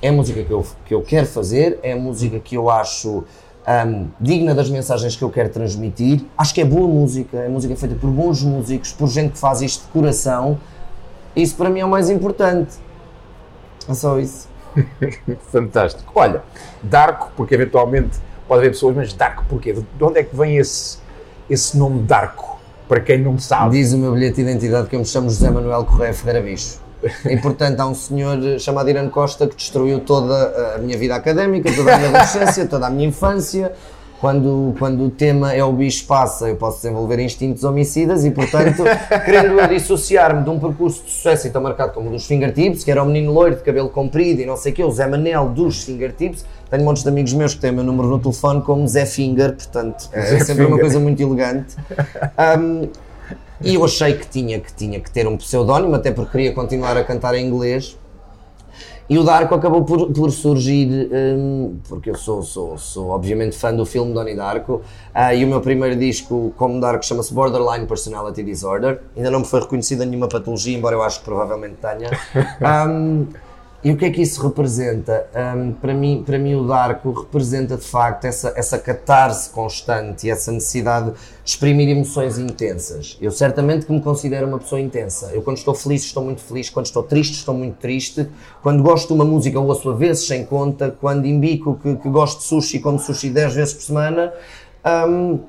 [0.00, 3.24] é a música que eu, que eu quero fazer, é a música que eu acho
[3.66, 6.24] um, digna das mensagens que eu quero transmitir.
[6.36, 9.62] Acho que é boa música, é música feita por bons músicos, por gente que faz
[9.62, 10.58] isto de coração.
[11.34, 12.74] Isso para mim é o mais importante.
[13.88, 14.48] É só isso.
[15.50, 16.10] Fantástico.
[16.14, 16.42] Olha,
[16.82, 18.18] Darko, porque eventualmente
[18.52, 19.72] pode haver pessoas, mas Darko porquê?
[19.72, 20.98] De onde é que vem esse,
[21.48, 22.60] esse nome Darko?
[22.86, 23.78] Para quem não sabe.
[23.78, 26.78] Diz o meu bilhete de identidade que eu me chamo José Manuel Correia Ferreira Bicho.
[27.24, 31.74] E portanto há um senhor chamado Irã Costa que destruiu toda a minha vida académica,
[31.74, 33.72] toda a minha adolescência, toda a minha infância
[34.22, 38.84] quando, quando o tema é o bicho passa, eu posso desenvolver instintos homicidas e, portanto,
[39.24, 42.90] querendo eu dissociar-me de um percurso de sucesso então marcado como o dos fingertips, que
[42.92, 45.48] era o menino loiro de cabelo comprido e não sei o quê, o Zé Manel
[45.48, 46.44] dos fingertips.
[46.72, 49.54] Tenho montes de amigos meus que têm o meu número no telefone como Zé Finger,
[49.54, 50.68] portanto, é Zé sempre Finger.
[50.68, 51.76] uma coisa muito elegante.
[52.58, 52.88] Um,
[53.60, 56.96] e eu achei que tinha, que tinha que ter um pseudónimo, até porque queria continuar
[56.96, 57.98] a cantar em inglês.
[59.06, 63.74] E o Darko acabou por, por surgir, um, porque eu sou, sou, sou obviamente fã
[63.74, 64.80] do filme Donnie Darko,
[65.14, 69.02] uh, e o meu primeiro disco como Darko chama-se Borderline Personality Disorder.
[69.14, 72.08] Ainda não me foi reconhecida nenhuma patologia, embora eu acho que provavelmente tenha.
[72.88, 73.26] Um,
[73.84, 75.26] E o que é que isso representa?
[75.34, 80.30] Um, para, mim, para mim, o Darko representa de facto essa, essa catarse constante e
[80.30, 83.18] essa necessidade de exprimir emoções intensas.
[83.20, 85.32] Eu certamente que me considero uma pessoa intensa.
[85.32, 86.70] Eu, quando estou feliz, estou muito feliz.
[86.70, 88.28] Quando estou triste, estou muito triste.
[88.62, 90.96] Quando gosto de uma música, ouço a vezes sem conta.
[91.00, 94.32] Quando imbico que, que gosto de sushi, como sushi 10 vezes por semana.
[94.84, 95.40] Um,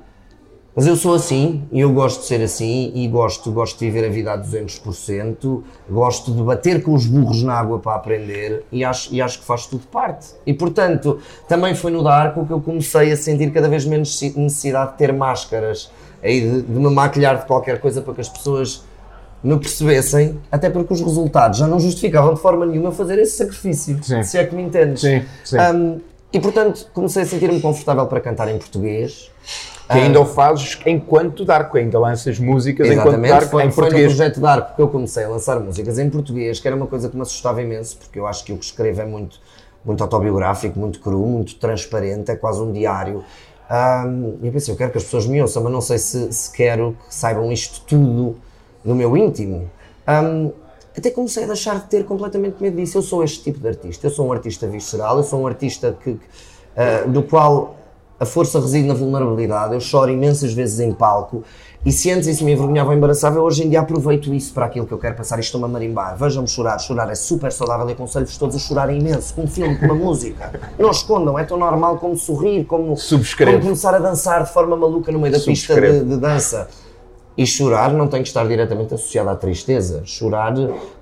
[0.76, 4.08] mas eu sou assim e eu gosto de ser assim e gosto, gosto de viver
[4.08, 8.84] a vida a 200%, gosto de bater com os burros na água para aprender e
[8.84, 10.28] acho, e acho que faz tudo parte.
[10.46, 14.94] E portanto, também foi no Darko que eu comecei a sentir cada vez menos necessidade
[14.94, 15.92] de ter máscaras
[16.24, 18.84] e de, de me maquilhar de qualquer coisa para que as pessoas
[19.44, 24.02] me percebessem, até porque os resultados já não justificavam de forma nenhuma fazer esse sacrifício,
[24.02, 24.24] sim.
[24.24, 25.02] se é que me entendes.
[25.02, 25.58] Sim, sim.
[25.60, 26.00] Um,
[26.32, 29.30] e portanto comecei a sentir-me confortável para cantar em português
[29.88, 33.84] que ainda o fazes enquanto Darko, ainda lanças músicas Exatamente, enquanto Darko foi, em foi
[33.84, 34.12] português.
[34.12, 37.10] no projeto Darko que eu comecei a lançar músicas em português, que era uma coisa
[37.10, 39.40] que me assustava imenso, porque eu acho que o que escrevo é muito,
[39.84, 43.24] muito autobiográfico, muito cru, muito transparente, é quase um diário.
[43.70, 46.32] Um, e eu pensei, eu quero que as pessoas me ouçam, mas não sei se,
[46.32, 48.36] se quero que saibam isto tudo
[48.84, 49.70] do meu íntimo.
[50.08, 50.52] Um,
[50.96, 53.00] até comecei a deixar de ter completamente medo disso.
[53.00, 54.06] Eu sou este tipo de artista.
[54.06, 57.76] Eu sou um artista visceral, eu sou um artista que, uh, do qual
[58.24, 59.74] a força reside na vulnerabilidade.
[59.74, 61.44] Eu choro imensas vezes em palco
[61.86, 64.88] e se antes isso me envergonhava ou embaraçava, hoje em dia aproveito isso para aquilo
[64.88, 66.16] que eu quero passar e estou-me a marimbar.
[66.18, 66.80] Vejam-me chorar.
[66.80, 69.96] Chorar é super saudável e aconselho-vos todos a chorarem imenso, com um filme, com uma
[69.96, 70.52] música.
[70.80, 75.12] Não escondam, é tão normal como sorrir, como, como começar a dançar de forma maluca
[75.12, 76.70] no meio da pista de, de dança.
[77.36, 80.04] E chorar não tem que estar diretamente associado à tristeza.
[80.06, 80.54] Chorar,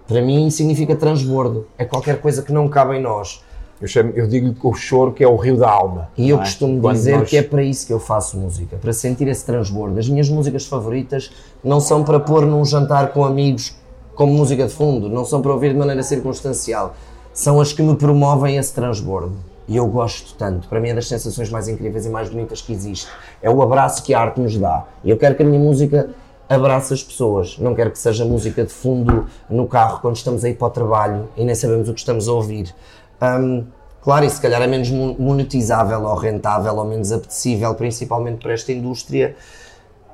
[0.08, 1.68] para mim, significa transbordo.
[1.78, 3.44] É qualquer coisa que não cabe em nós.
[3.82, 6.10] Eu, chamo, eu digo que o choro que é o rio da alma.
[6.16, 6.40] E eu é?
[6.40, 7.30] costumo Quando dizer nós...
[7.30, 10.00] que é para isso que eu faço música, para sentir esse transbordo.
[10.00, 11.32] As minhas músicas favoritas
[11.64, 13.76] não são para pôr num jantar com amigos
[14.14, 16.96] como música de fundo, não são para ouvir de maneira circunstancial,
[17.34, 19.36] são as que me promovem esse transbordo.
[19.68, 20.68] E eu gosto tanto.
[20.68, 23.08] Para mim é das sensações mais incríveis e mais bonitas que existe.
[23.42, 24.86] É o abraço que a arte nos dá.
[25.04, 26.10] E eu quero que a minha música
[26.50, 27.58] abrace as pessoas.
[27.58, 30.72] Não quero que seja música de fundo no carro quando estamos a ir para o
[30.72, 32.76] trabalho e nem sabemos o que estamos a ouvir.
[33.22, 33.66] Um,
[34.02, 38.72] claro, e se calhar é menos monetizável ou rentável ou menos apetecível, principalmente para esta
[38.72, 39.36] indústria.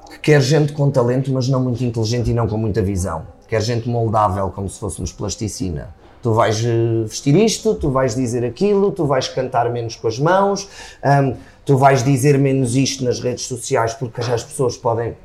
[0.10, 3.28] que quer gente com talento, mas não muito inteligente e não com muita visão.
[3.48, 5.94] Quer gente moldável, como se fôssemos plasticina.
[6.22, 10.20] Tu vais eh, vestir isto, tu vais dizer aquilo, tu vais cantar menos com as
[10.20, 10.68] mãos,
[11.04, 15.16] hum, tu vais dizer menos isto nas redes sociais porque já as pessoas podem.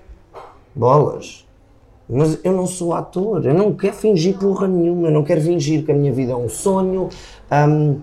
[0.75, 1.47] Bolas.
[2.09, 5.85] Mas eu não sou ator, eu não quero fingir porra nenhuma, eu não quero fingir
[5.85, 7.09] que a minha vida é um sonho.
[7.53, 8.01] Hum,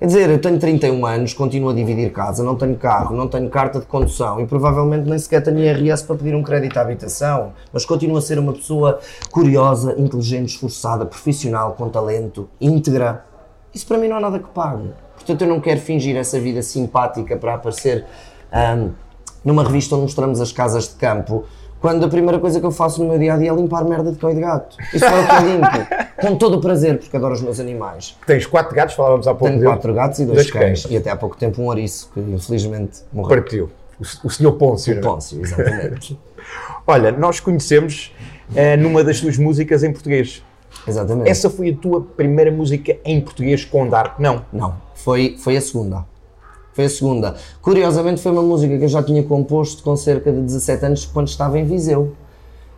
[0.00, 3.50] Quer dizer, eu tenho 31 anos, continuo a dividir casa, não tenho carro, não tenho
[3.50, 7.52] carta de condução e provavelmente nem sequer tenho IRS para pedir um crédito à habitação,
[7.70, 8.98] mas continuo a ser uma pessoa
[9.30, 13.26] curiosa, inteligente, esforçada, profissional, com talento, íntegra.
[13.74, 14.88] Isso para mim não há nada que pague.
[15.16, 18.06] Portanto, eu não quero fingir essa vida simpática para aparecer
[18.50, 18.92] ahm,
[19.44, 21.44] numa revista onde mostramos as casas de campo,
[21.80, 24.12] quando a primeira coisa que eu faço no meu dia a dia é limpar merda
[24.12, 24.76] de cão e de gato.
[24.92, 25.86] Isso é o que eu limpo,
[26.20, 28.16] com todo o prazer, porque adoro os meus animais.
[28.26, 29.72] Tens quatro gatos, falávamos há pouco Tenho dele.
[29.72, 30.82] quatro gatos e dois, Dois cães.
[30.82, 30.92] cães.
[30.92, 33.28] E até há pouco tempo um ouriço, que infelizmente morreu.
[33.42, 33.70] Partiu.
[33.98, 34.94] O, o senhor Pôncio.
[34.94, 35.04] não é?
[35.04, 36.18] Pôncio, exatamente.
[36.86, 38.12] Olha, nós conhecemos
[38.54, 40.42] eh, numa das tuas músicas em português.
[40.88, 41.28] exatamente.
[41.30, 44.18] Essa foi a tua primeira música em português com Dark?
[44.18, 44.44] Não.
[44.52, 46.04] Não, foi, foi a segunda.
[46.80, 47.34] Foi a segunda.
[47.60, 51.28] Curiosamente foi uma música que eu já tinha composto com cerca de 17 anos quando
[51.28, 52.14] estava em Viseu.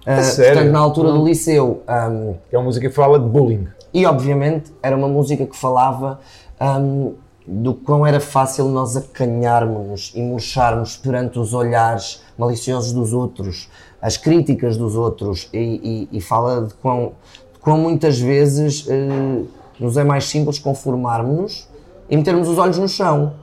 [0.04, 0.54] Ah, sério?
[0.54, 1.82] Portanto, na altura do liceu.
[1.86, 3.68] ahm, É uma música que fala de bullying.
[3.94, 6.18] E obviamente era uma música que falava
[6.60, 7.12] hum,
[7.46, 13.68] do quão era fácil nós acanharmos e murcharmos perante os olhares maliciosos dos outros,
[14.00, 17.12] as críticas dos outros, e, e- e fala de quão,
[17.52, 19.42] de quão muitas vezes eh,
[19.78, 21.68] nos é mais simples conformarmos-nos
[22.10, 23.34] e metermos os olhos no chão.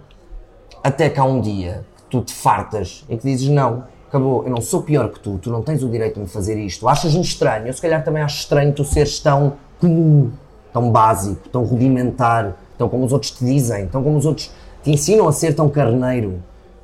[0.84, 4.50] Até que há um dia que tu te fartas e que dizes não, acabou, eu
[4.50, 7.22] não sou pior que tu, tu não tens o direito de me fazer isto, achas-me
[7.22, 10.32] estranho, eu se calhar também acho estranho tu seres tão comum,
[10.74, 14.52] tão básico, tão rudimentar, tão como os outros te dizem, tão como os outros
[14.84, 16.42] te ensinam a ser tão carneiro.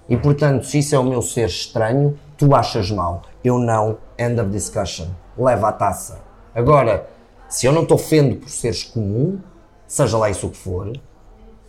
[0.08, 4.40] E portanto, se isso é o meu ser estranho, tu achas mal, eu não, end
[4.40, 6.20] of discussion, leva a taça.
[6.54, 7.08] Agora,
[7.50, 9.40] se eu não te ofendo por seres comum,
[9.88, 10.92] seja lá isso o que for,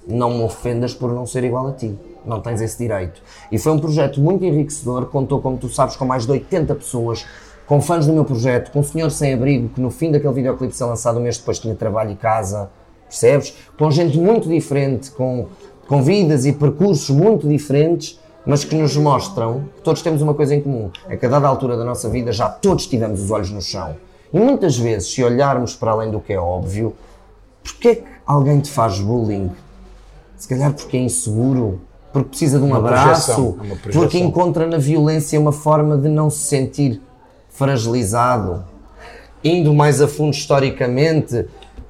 [0.07, 1.97] não me ofendas por não ser igual a ti.
[2.25, 3.21] Não tens esse direito.
[3.51, 7.25] E foi um projeto muito enriquecedor, contou, como tu sabes, com mais de 80 pessoas,
[7.67, 10.75] com fãs do meu projeto, com um senhor sem abrigo que no fim daquele videoclipe
[10.75, 12.71] ser lançado um mês depois tinha trabalho e casa,
[13.09, 13.55] percebes?
[13.79, 15.47] Com gente muito diferente, com,
[15.89, 20.55] com vidas e percursos muito diferentes, mas que nos mostram que todos temos uma coisa
[20.55, 23.63] em comum, é a dada altura da nossa vida já todos tivemos os olhos no
[23.63, 23.97] chão.
[24.33, 26.95] E muitas vezes, se olharmos para além do que é óbvio,
[27.67, 29.51] Porquê que alguém te faz bullying?
[30.37, 31.81] Se calhar porque é inseguro,
[32.13, 36.31] porque precisa de um Uma abraço, projeção, porque encontra na violência uma forma de não
[36.31, 37.01] se sentir
[37.49, 38.65] fragilizado.
[39.43, 41.47] Indo mais a fundo historicamente,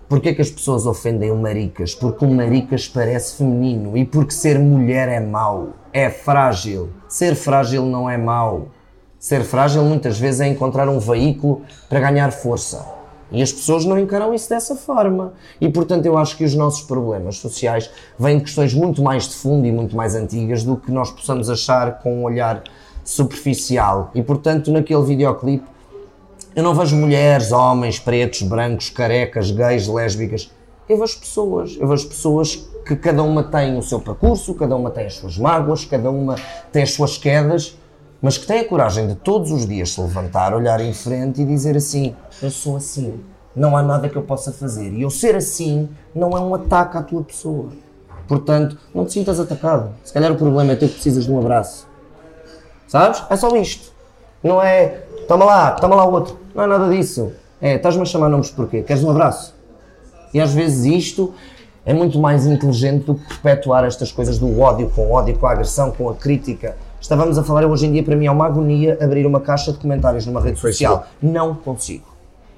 [0.09, 1.95] porque é que as pessoas ofendem o maricas?
[1.95, 6.91] Porque o maricas parece feminino e porque ser mulher é mau, é frágil.
[7.09, 8.69] Ser frágil não é mau.
[9.19, 12.96] Ser frágil muitas vezes é encontrar um veículo para ganhar força.
[13.31, 15.33] E as pessoas não encaram isso dessa forma.
[15.61, 19.35] E portanto eu acho que os nossos problemas sociais vêm de questões muito mais de
[19.35, 22.63] fundo e muito mais antigas do que nós possamos achar com um olhar
[23.05, 24.11] superficial.
[24.15, 25.67] E portanto naquele videoclipe
[26.55, 30.51] eu não vejo mulheres, homens, pretos, brancos, carecas, gays, lésbicas.
[30.89, 31.77] Eu vejo pessoas.
[31.79, 35.37] Eu vejo pessoas que cada uma tem o seu percurso, cada uma tem as suas
[35.37, 36.37] mágoas, cada uma
[36.73, 37.77] tem as suas quedas,
[38.21, 41.45] mas que tem a coragem de todos os dias se levantar, olhar em frente e
[41.45, 43.21] dizer assim: Eu sou assim.
[43.55, 44.93] Não há nada que eu possa fazer.
[44.93, 47.69] E eu ser assim não é um ataque à tua pessoa.
[48.29, 49.95] Portanto, não te sintas atacado.
[50.05, 51.89] Se calhar o problema é tu que precisas de um abraço.
[52.87, 53.23] Sabes?
[53.31, 53.93] É só isto.
[54.43, 56.39] Não é, toma lá, toma lá o outro.
[56.55, 57.33] Não é nada disso.
[57.61, 58.83] É, estás-me a chamar nomes porquê?
[58.83, 59.55] Queres um abraço?
[60.35, 61.33] E às vezes isto
[61.85, 65.53] é muito mais inteligente do que perpetuar estas coisas do ódio com ódio, com a
[65.53, 66.77] agressão, com a crítica.
[67.01, 69.79] Estávamos a falar, hoje em dia para mim é uma agonia abrir uma caixa de
[69.79, 71.07] comentários numa rede social.
[71.23, 72.07] Não consigo.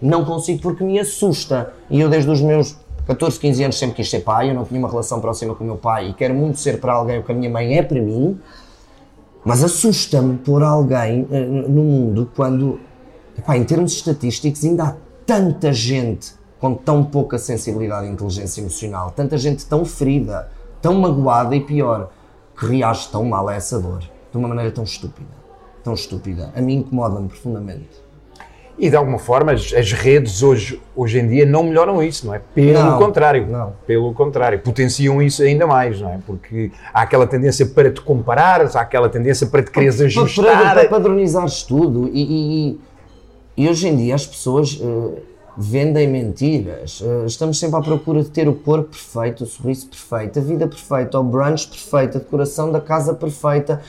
[0.01, 1.73] Não consigo porque me assusta.
[1.91, 4.79] E eu desde os meus 14, 15 anos sempre quis ser pai, eu não tinha
[4.79, 7.33] uma relação próxima com o meu pai e quero muito ser para alguém o que
[7.33, 8.39] a minha mãe é para mim.
[9.45, 12.79] Mas assusta-me pôr alguém eh, no mundo quando,
[13.37, 19.13] epá, em termos estatísticos, ainda há tanta gente com tão pouca sensibilidade e inteligência emocional,
[19.15, 20.51] tanta gente tão ferida,
[20.83, 22.11] tão magoada e pior,
[22.59, 25.29] que reage tão mal a essa dor, de uma maneira tão estúpida.
[25.83, 26.53] Tão estúpida.
[26.55, 27.89] A mim incomoda-me profundamente.
[28.79, 32.35] E de alguma forma as, as redes hoje, hoje em dia não melhoram isso, não
[32.35, 32.39] é?
[32.55, 33.45] Pelo Não, contrário.
[33.49, 33.73] não.
[33.87, 34.61] Pelo contrário.
[34.61, 36.19] Potenciam isso ainda mais, não é?
[36.25, 40.75] Porque há aquela tendência para te comparares, há aquela tendência para te quereres para, ajustar.
[40.75, 42.81] para padronizares tudo e, e-
[43.57, 45.23] e- hoje em dia as pessoas eh,
[45.57, 47.03] vendem mentiras.
[47.05, 50.69] Eh, estamos sempre à procura de ter o corpo perfeito, o sorriso perfeito, a vida
[50.69, 53.81] perfeita, o brunch perfeito, a decoração da casa perfeita.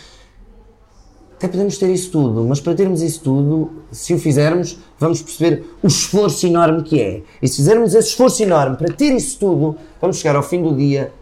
[1.40, 5.64] Até podemos ter isso tudo, mas para termos isso tudo, se o fizermos, vamos perceber
[5.82, 7.24] o esforço enorme que é.
[7.42, 10.76] E se fizermos esse esforço enorme para ter isso tudo, vamos chegar ao fim do
[10.76, 11.14] dia,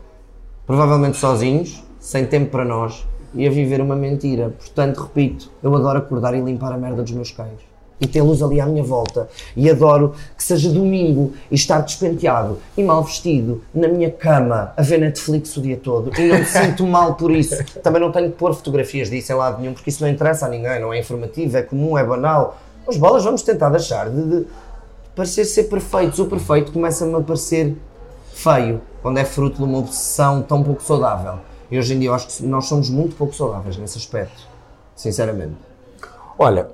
[0.65, 4.55] provavelmente sozinhos, sem tempo para nós, e a viver uma mentira.
[4.57, 8.61] Portanto, repito, eu adoro acordar e limpar a merda dos meus cães e tê-los ali
[8.61, 9.27] à minha volta.
[9.55, 14.81] E adoro que seja domingo e estar despenteado e mal vestido na minha cama a
[14.81, 16.11] ver Netflix o dia todo.
[16.19, 17.55] E não me sinto mal por isso.
[17.81, 20.49] Também não tenho que pôr fotografias disso em lado nenhum, porque isso não interessa a
[20.49, 22.57] ninguém, não é informativo, é comum, é banal.
[22.87, 24.47] As bolas vamos tentar deixar de, de
[25.15, 26.19] parecer ser perfeitos.
[26.19, 27.75] O perfeito começa-me a parecer
[28.33, 31.39] feio, quando é fruto de uma obsessão tão pouco saudável.
[31.69, 34.47] E hoje em dia eu acho que nós somos muito pouco saudáveis nesse aspecto,
[34.95, 35.55] sinceramente.
[36.39, 36.67] Olha,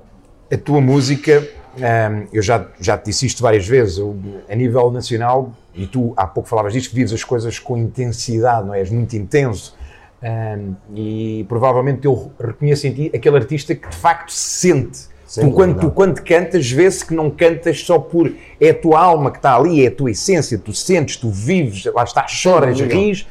[0.54, 4.16] a tua música, hum, eu já, já te disse isto várias vezes, eu,
[4.48, 8.66] a nível nacional, e tu há pouco falavas disto, que vives as coisas com intensidade,
[8.66, 8.80] não é?
[8.80, 9.76] És muito intenso.
[10.22, 15.14] Um, e provavelmente eu reconheço em ti aquele artista que de facto se sente.
[15.34, 18.32] Tu quando, tu, quando cantas, vê-se que não cantas só por.
[18.60, 21.84] É a tua alma que está ali, é a tua essência, tu sentes, tu vives,
[21.86, 23.26] lá está, choras, ris.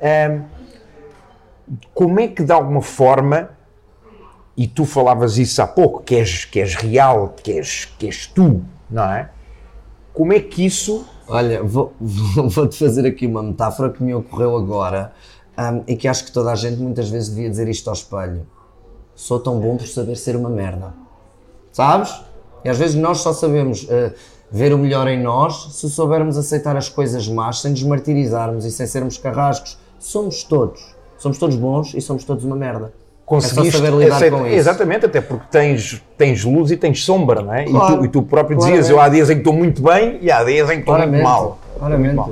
[0.00, 0.42] Um,
[1.94, 3.50] como é que de alguma forma
[4.56, 8.26] e tu falavas isso há pouco, que és, que és real, que és, que és
[8.26, 9.30] tu, não é?
[10.14, 11.04] Como é que isso.
[11.28, 15.12] Olha, vou, vou-te fazer aqui uma metáfora que me ocorreu agora
[15.58, 18.46] um, e que acho que toda a gente muitas vezes devia dizer isto ao espelho.
[19.14, 20.94] Sou tão bom por saber ser uma merda.
[21.70, 22.18] Sabes?
[22.64, 24.14] E às vezes nós só sabemos uh,
[24.50, 28.70] ver o melhor em nós se soubermos aceitar as coisas más sem nos martirizarmos e
[28.70, 29.78] sem sermos carrascos.
[29.98, 30.94] Somos todos.
[31.18, 32.92] Somos todos bons e somos todos uma merda
[33.26, 34.54] conseguiste é saber lidar com isso.
[34.54, 37.64] Exatamente, até porque tens, tens luz e tens sombra, não é?
[37.64, 40.18] Claro, e, tu, e tu próprio dizias, eu há dias em que estou muito bem
[40.22, 41.58] e há dias em que estou muito mal.
[41.76, 42.22] Claramente.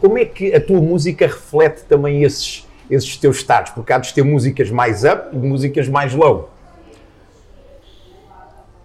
[0.00, 3.72] Como é que a tua música reflete também esses, esses teus estados?
[3.72, 6.50] Porque há de ter músicas mais up e músicas mais low.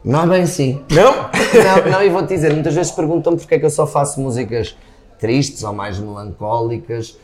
[0.04, 0.82] Não é bem assim.
[0.90, 1.12] Não?
[1.14, 4.76] não, não, e vou-te dizer, muitas vezes perguntam-me porque é que eu só faço músicas
[5.20, 7.18] tristes ou mais melancólicas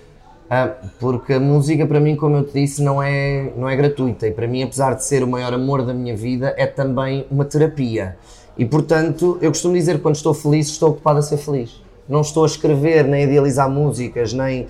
[0.50, 4.28] ah, porque a música para mim, como eu te disse, não é, não é gratuita
[4.28, 7.46] e para mim, apesar de ser o maior amor da minha vida, é também uma
[7.46, 8.16] terapia.
[8.58, 11.82] E portanto, eu costumo dizer que quando estou feliz, estou ocupado a ser feliz.
[12.08, 14.68] Não estou a escrever, nem a idealizar músicas, nem.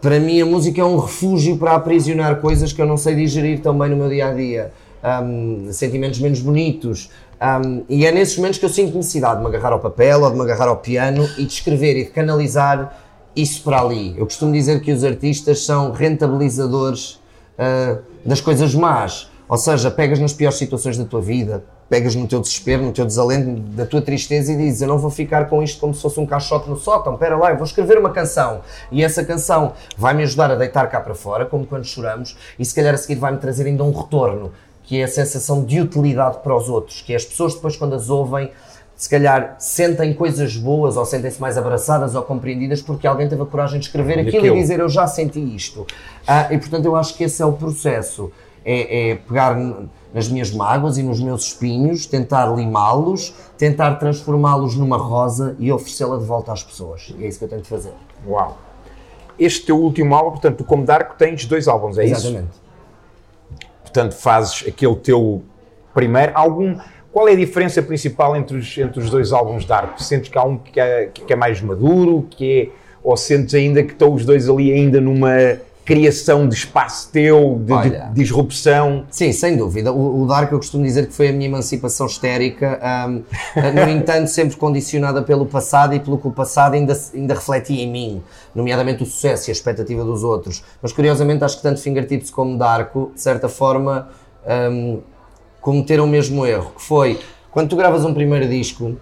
[0.00, 3.60] Para mim, a música é um refúgio para aprisionar coisas que eu não sei digerir
[3.60, 4.72] tão bem no meu dia a dia.
[5.02, 7.10] Um, sentimentos menos bonitos.
[7.40, 10.30] Um, e é nesses momentos que eu sinto necessidade de me agarrar ao papel ou
[10.30, 13.07] de me agarrar ao piano e de escrever e de canalizar
[13.40, 14.14] isso para ali.
[14.18, 17.20] Eu costumo dizer que os artistas são rentabilizadores
[17.58, 19.30] uh, das coisas más.
[19.48, 23.06] Ou seja, pegas nas piores situações da tua vida, pegas no teu desespero, no teu
[23.06, 26.18] desalento, da tua tristeza e dizes: Eu não vou ficar com isto como se fosse
[26.18, 27.14] um caixote no sótão.
[27.14, 28.60] Espera lá, eu vou escrever uma canção.
[28.90, 32.64] E essa canção vai me ajudar a deitar cá para fora, como quando choramos, e
[32.64, 36.38] se calhar a seguir vai-me trazer ainda um retorno, que é a sensação de utilidade
[36.42, 38.50] para os outros, que é as pessoas depois, quando as ouvem,
[38.98, 43.46] se calhar sentem coisas boas ou sentem-se mais abraçadas ou compreendidas porque alguém teve a
[43.46, 45.86] coragem de escrever aquilo, aquilo, e dizer eu já senti isto.
[46.26, 48.32] Ah, e portanto eu acho que esse é o processo.
[48.64, 49.56] É, é pegar
[50.12, 56.18] nas minhas mágoas e nos meus espinhos, tentar limá-los, tentar transformá-los numa rosa e oferecê-la
[56.18, 57.14] de volta às pessoas.
[57.16, 57.92] E é isso que eu tento fazer.
[58.26, 58.58] Uau!
[59.38, 62.18] Este teu último álbum, portanto, tu como Darko tens dois álbuns, é Exatamente.
[62.18, 62.28] isso?
[62.28, 62.68] Exatamente.
[63.82, 65.44] Portanto, fazes aquele teu
[65.94, 66.76] primeiro álbum
[67.12, 69.98] qual é a diferença principal entre os, entre os dois álbuns de Dark?
[69.98, 72.68] Sentes que há um que é, que é mais maduro, que é,
[73.02, 77.72] ou sentes ainda que estão os dois ali ainda numa criação de espaço teu, de,
[77.72, 79.06] Olha, de disrupção?
[79.10, 79.90] Sim, sem dúvida.
[79.90, 83.22] O, o, Dark eu costumo dizer que foi a minha emancipação histérica, um,
[83.74, 87.90] no entanto sempre condicionada pelo passado e pelo que o passado ainda, ainda refletia em
[87.90, 88.22] mim,
[88.54, 90.62] nomeadamente o sucesso e a expectativa dos outros.
[90.82, 94.10] Mas curiosamente acho que tanto Fingertips como Darko, de certa forma...
[94.46, 95.00] Um,
[95.68, 98.96] cometeram o mesmo erro, que foi, quando tu gravas um primeiro disco,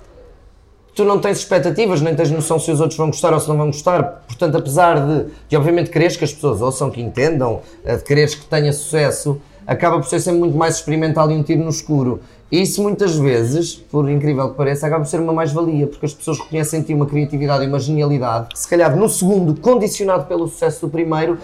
[0.96, 3.57] tu não tens expectativas, nem tens noção se os outros vão gostar ou se não
[3.57, 4.24] vão gostar.
[4.26, 8.35] Portanto, apesar de, de obviamente, quereres que as pessoas ouçam, que entendam, eh, de quereres
[8.35, 12.18] que tenha sucesso, acaba por ser sempre muito mais experimental e um tiro no escuro.
[12.50, 16.14] E isso muitas vezes, por incrível que pareça, acaba por ser uma mais-valia, porque as
[16.14, 20.48] pessoas reconhecem em ti uma criatividade e uma genialidade se calhar, no segundo, condicionado pelo
[20.48, 21.38] sucesso do primeiro,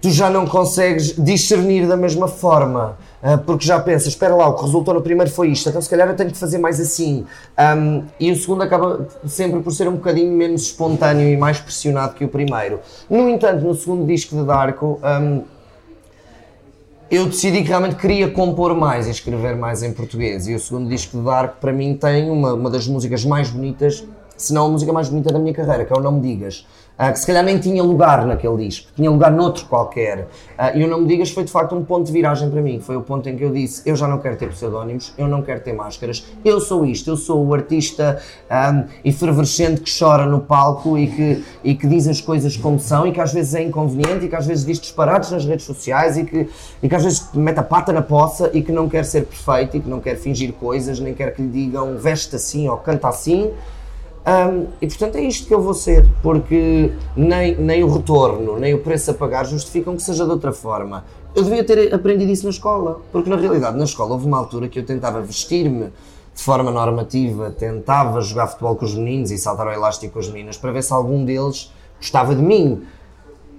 [0.00, 2.96] tu já não consegues discernir da mesma forma.
[3.22, 5.90] Uh, porque já pensas, espera lá, o que resultou no primeiro foi isto, então se
[5.90, 7.26] calhar eu tenho que fazer mais assim.
[7.58, 12.14] Um, e o segundo acaba sempre por ser um bocadinho menos espontâneo e mais pressionado
[12.14, 12.80] que o primeiro.
[13.10, 15.42] No entanto, no segundo disco de Darko, um,
[17.10, 20.48] eu decidi que realmente queria compor mais e escrever mais em português.
[20.48, 24.02] E o segundo disco de Darko, para mim, tem uma, uma das músicas mais bonitas
[24.40, 26.66] se não a música mais bonita da minha carreira, que é o Não Me Digas.
[27.00, 30.28] Uh, que se calhar nem tinha lugar naquele disco, tinha lugar noutro qualquer.
[30.58, 32.78] Uh, e o Não Me Digas foi de facto um ponto de viragem para mim.
[32.78, 35.40] Foi o ponto em que eu disse: eu já não quero ter pseudónimos, eu não
[35.40, 38.20] quero ter máscaras, eu sou isto, eu sou o artista
[38.50, 43.06] um, efervescente que chora no palco e que, e que diz as coisas como são
[43.06, 46.18] e que às vezes é inconveniente e que às vezes diz disparados nas redes sociais
[46.18, 46.50] e que,
[46.82, 49.78] e que às vezes mete a pata na poça e que não quer ser perfeito
[49.78, 53.08] e que não quer fingir coisas, nem quer que lhe digam veste assim ou canta
[53.08, 53.50] assim.
[54.30, 58.72] Um, e portanto é isto que eu vou ser, porque nem, nem o retorno, nem
[58.72, 61.04] o preço a pagar justificam que seja de outra forma.
[61.34, 64.68] Eu devia ter aprendido isso na escola, porque na realidade na escola houve uma altura
[64.68, 65.86] que eu tentava vestir-me
[66.32, 70.28] de forma normativa, tentava jogar futebol com os meninos e saltar ao elástico com as
[70.28, 72.82] meninas para ver se algum deles gostava de mim.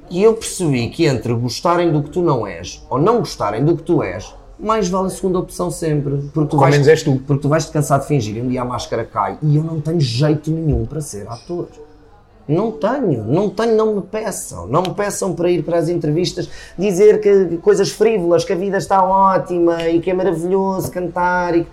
[0.10, 3.76] E eu percebi que entre gostarem do que tu não és ou não gostarem do
[3.76, 6.30] que tu és, mais vale a segunda opção sempre.
[6.34, 7.22] Porque tu vais, menos és tu.
[7.26, 9.64] Porque tu vais te cansar de fingir e um dia a máscara cai e eu
[9.64, 11.68] não tenho jeito nenhum para ser ator.
[12.47, 14.68] Não tenho, não tenho, não me peçam.
[14.68, 18.78] Não me peçam para ir para as entrevistas dizer que coisas frívolas, que a vida
[18.78, 21.66] está ótima e que é maravilhoso cantar e.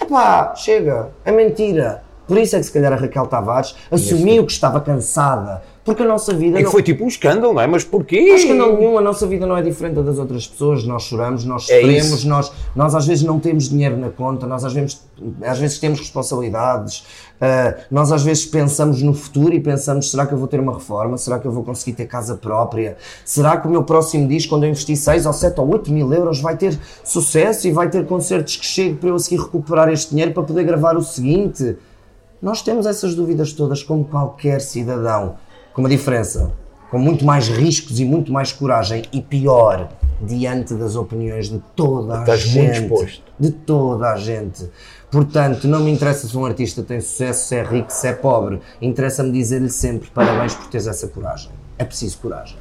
[0.00, 2.02] Epá, chega, é mentira.
[2.26, 5.62] Por isso é que se calhar a Raquel Tavares assumiu que estava cansada.
[5.86, 6.56] Porque a nossa vida.
[6.56, 7.66] É que não- foi tipo um escândalo, não é?
[7.66, 8.36] Mas porquê?
[8.54, 11.70] Não nenhum, a nossa vida não é diferente da das outras pessoas, nós choramos, nós
[11.70, 12.28] É sofremos, isso.
[12.28, 15.00] nós, nós às vezes não temos dinheiro na conta, nós às vezes,
[15.42, 17.04] às vezes temos responsabilidades,
[17.40, 20.74] ah, nós às vezes pensamos no futuro e pensamos, será que eu vou ter uma
[20.74, 24.50] reforma, será que eu vou conseguir ter casa própria, será que o meu próximo disco,
[24.50, 27.88] quando eu investir 6 ou 7 ou 8 mil euros, vai ter sucesso e vai
[27.88, 31.02] ter concertos que cheguem para eu a seguir recuperar este dinheiro para poder gravar o
[31.02, 31.76] seguinte?
[32.42, 35.36] Nós temos essas dúvidas todas como qualquer cidadão,
[35.76, 36.52] com uma diferença,
[36.90, 39.90] com muito mais riscos e muito mais coragem e pior,
[40.22, 42.82] diante das opiniões de toda a Estás muito gente.
[42.82, 43.22] exposto.
[43.38, 44.70] De toda a gente.
[45.10, 48.58] Portanto, não me interessa se um artista tem sucesso, se é rico, se é pobre.
[48.80, 51.50] Interessa-me dizer-lhe sempre parabéns por teres essa coragem.
[51.76, 52.56] É preciso coragem.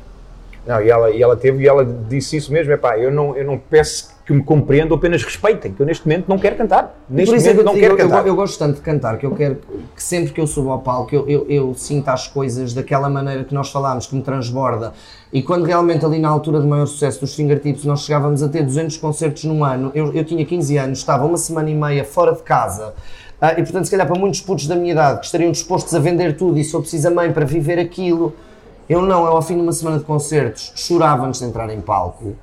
[0.67, 3.33] Não, e ela, e ela teve, e ela disse isso mesmo, é pá, eu não,
[3.37, 6.99] eu não peço que me compreendam, apenas respeitem, que eu neste momento não quero cantar.
[7.07, 8.27] Neste Por isso é que momento eu, não quero eu, cantar.
[8.27, 9.57] eu gosto tanto de cantar que eu quero
[9.95, 13.43] que sempre que eu subo ao palco eu, eu, eu sinta as coisas daquela maneira
[13.43, 14.93] que nós falámos, que me transborda.
[15.31, 18.63] E quando realmente ali na altura de maior sucesso dos fingertips nós chegávamos a ter
[18.63, 22.33] 200 concertos num ano, eu, eu tinha 15 anos, estava uma semana e meia fora
[22.33, 22.95] de casa.
[23.39, 25.99] ah, e portanto, se calhar para muitos putos da minha idade que estariam dispostos a
[25.99, 28.33] vender tudo e só precisa mãe para viver aquilo,
[28.89, 31.79] eu não, eu ao fim de uma semana de concertos chorava antes de entrar em
[31.79, 32.35] palco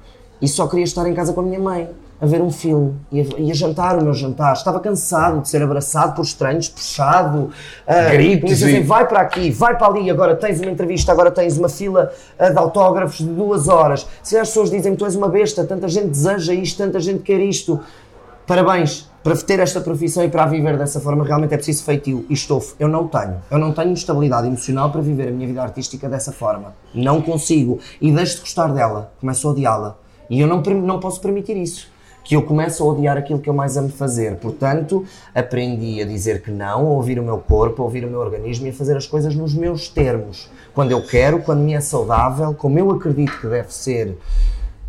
[0.43, 1.89] e só queria estar em casa com a minha mãe,
[2.21, 4.55] a ver um filme e a, e a jantar o meu jantar.
[4.55, 7.51] Estava cansado de ser abraçado por estranhos, puxado,
[7.87, 11.31] ah, Gritos e- assim, vai para aqui, vai para ali, agora tens uma entrevista, agora
[11.31, 14.07] tens uma fila ah, de autógrafos de duas horas.
[14.21, 17.23] Se as pessoas dizem que tu és uma besta, tanta gente deseja isto, tanta gente
[17.23, 17.81] quer isto,
[18.47, 19.11] parabéns.
[19.23, 22.75] Para ter esta profissão e para viver dessa forma, realmente é preciso feitio e estofo.
[22.81, 23.37] Eu não tenho.
[23.49, 26.75] Eu não tenho estabilidade emocional para viver a minha vida artística dessa forma.
[26.93, 27.79] Não consigo.
[28.01, 29.13] E deixo de gostar dela.
[29.21, 29.97] Começo a odiá-la.
[30.33, 31.93] E eu não, não posso permitir isso.
[32.25, 34.37] Que eu começo a odiar aquilo que eu mais amo fazer.
[34.37, 35.05] Portanto,
[35.35, 38.67] aprendi a dizer que não, a ouvir o meu corpo, a ouvir o meu organismo
[38.67, 40.51] e a fazer as coisas nos meus termos.
[40.75, 44.17] Quando eu quero, quando me é saudável, como eu acredito que deve ser.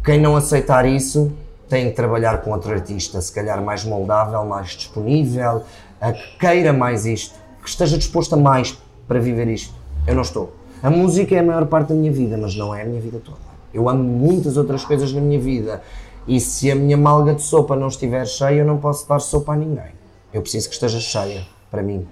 [0.01, 1.29] Quem não aceitar isso
[1.67, 5.63] tem que trabalhar com outro artista, se calhar mais moldável, mais disponível,
[5.99, 8.77] a que queira mais isto, que esteja disposto a mais
[9.09, 9.73] para viver isto.
[10.07, 10.53] Eu não estou.
[10.81, 13.19] A música é a maior parte da minha vida, mas não é a minha vida
[13.21, 13.52] toda.
[13.73, 15.81] Eu amo muitas outras coisas na minha vida
[16.27, 19.53] e se a minha malga de sopa não estiver cheia, eu não posso dar sopa
[19.53, 19.91] a ninguém.
[20.33, 22.07] Eu preciso que esteja cheia para mim.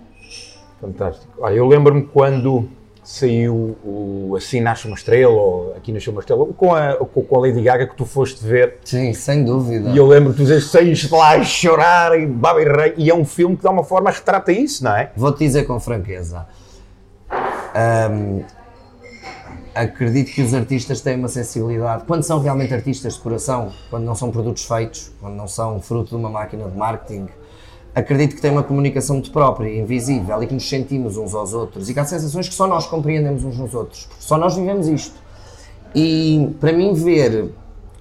[0.79, 1.47] Fantástico.
[1.49, 2.67] Eu lembro-me quando
[3.03, 7.39] saiu o Assim Nasce uma Estrela, ou Aqui Nasceu uma Estrela, com a, com a
[7.39, 9.89] Lady Gaga que tu foste ver, Sim, sem dúvida.
[9.89, 13.09] e eu lembro que tu dizes, saíste lá a chorar e baba e rei, e
[13.09, 15.11] é um filme que de alguma forma retrata isso, não é?
[15.15, 16.47] Vou-te dizer com franqueza.
[17.73, 18.41] Ahm,
[19.73, 22.03] acredito que os artistas têm uma sensibilidade.
[22.05, 26.09] Quando são realmente artistas de coração, quando não são produtos feitos, quando não são fruto
[26.09, 27.27] de uma máquina de marketing,
[27.95, 31.89] acredito que têm uma comunicação muito própria, invisível e que nos sentimos uns aos outros
[31.89, 34.87] e que há sensações que só nós compreendemos uns nos outros, porque só nós vivemos
[34.87, 35.15] isto.
[35.93, 37.53] E para mim, ver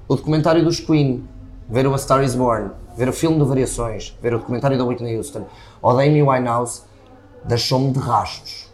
[0.07, 1.25] o documentário dos Queen,
[1.69, 4.85] ver o A Star is Born, ver o filme do Variações, ver o documentário da
[4.85, 5.47] Whitney Houston
[5.81, 6.83] ou da Amy Winehouse,
[7.45, 8.70] deixou-me de rastos.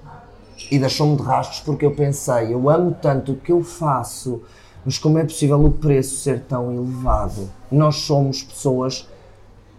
[0.71, 4.43] E deixou-me de rastos porque eu pensei, eu amo tanto o que eu faço,
[4.85, 7.49] mas como é possível o preço ser tão elevado?
[7.71, 9.09] Nós somos pessoas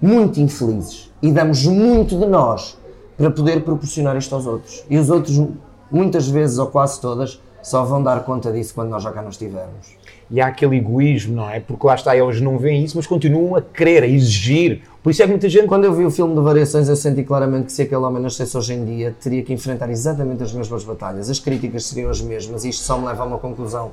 [0.02, 2.78] muito infelizes e damos muito de nós
[3.18, 4.86] para poder proporcionar isto aos outros.
[4.90, 5.42] E os outros,
[5.92, 9.30] muitas vezes ou quase todas, só vão dar conta disso quando nós já cá não
[9.30, 9.97] estivermos.
[10.30, 11.60] E há aquele egoísmo, não é?
[11.60, 14.82] Porque lá está, eles não veem isso, mas continuam a querer, a exigir.
[15.02, 15.68] Por isso é que muita gente.
[15.68, 18.58] Quando eu vi o filme de Variações, eu senti claramente que se aquele homem nascesse
[18.58, 21.30] hoje em dia, teria que enfrentar exatamente as mesmas batalhas.
[21.30, 23.92] As críticas seriam as mesmas, e isto só me leva a uma conclusão.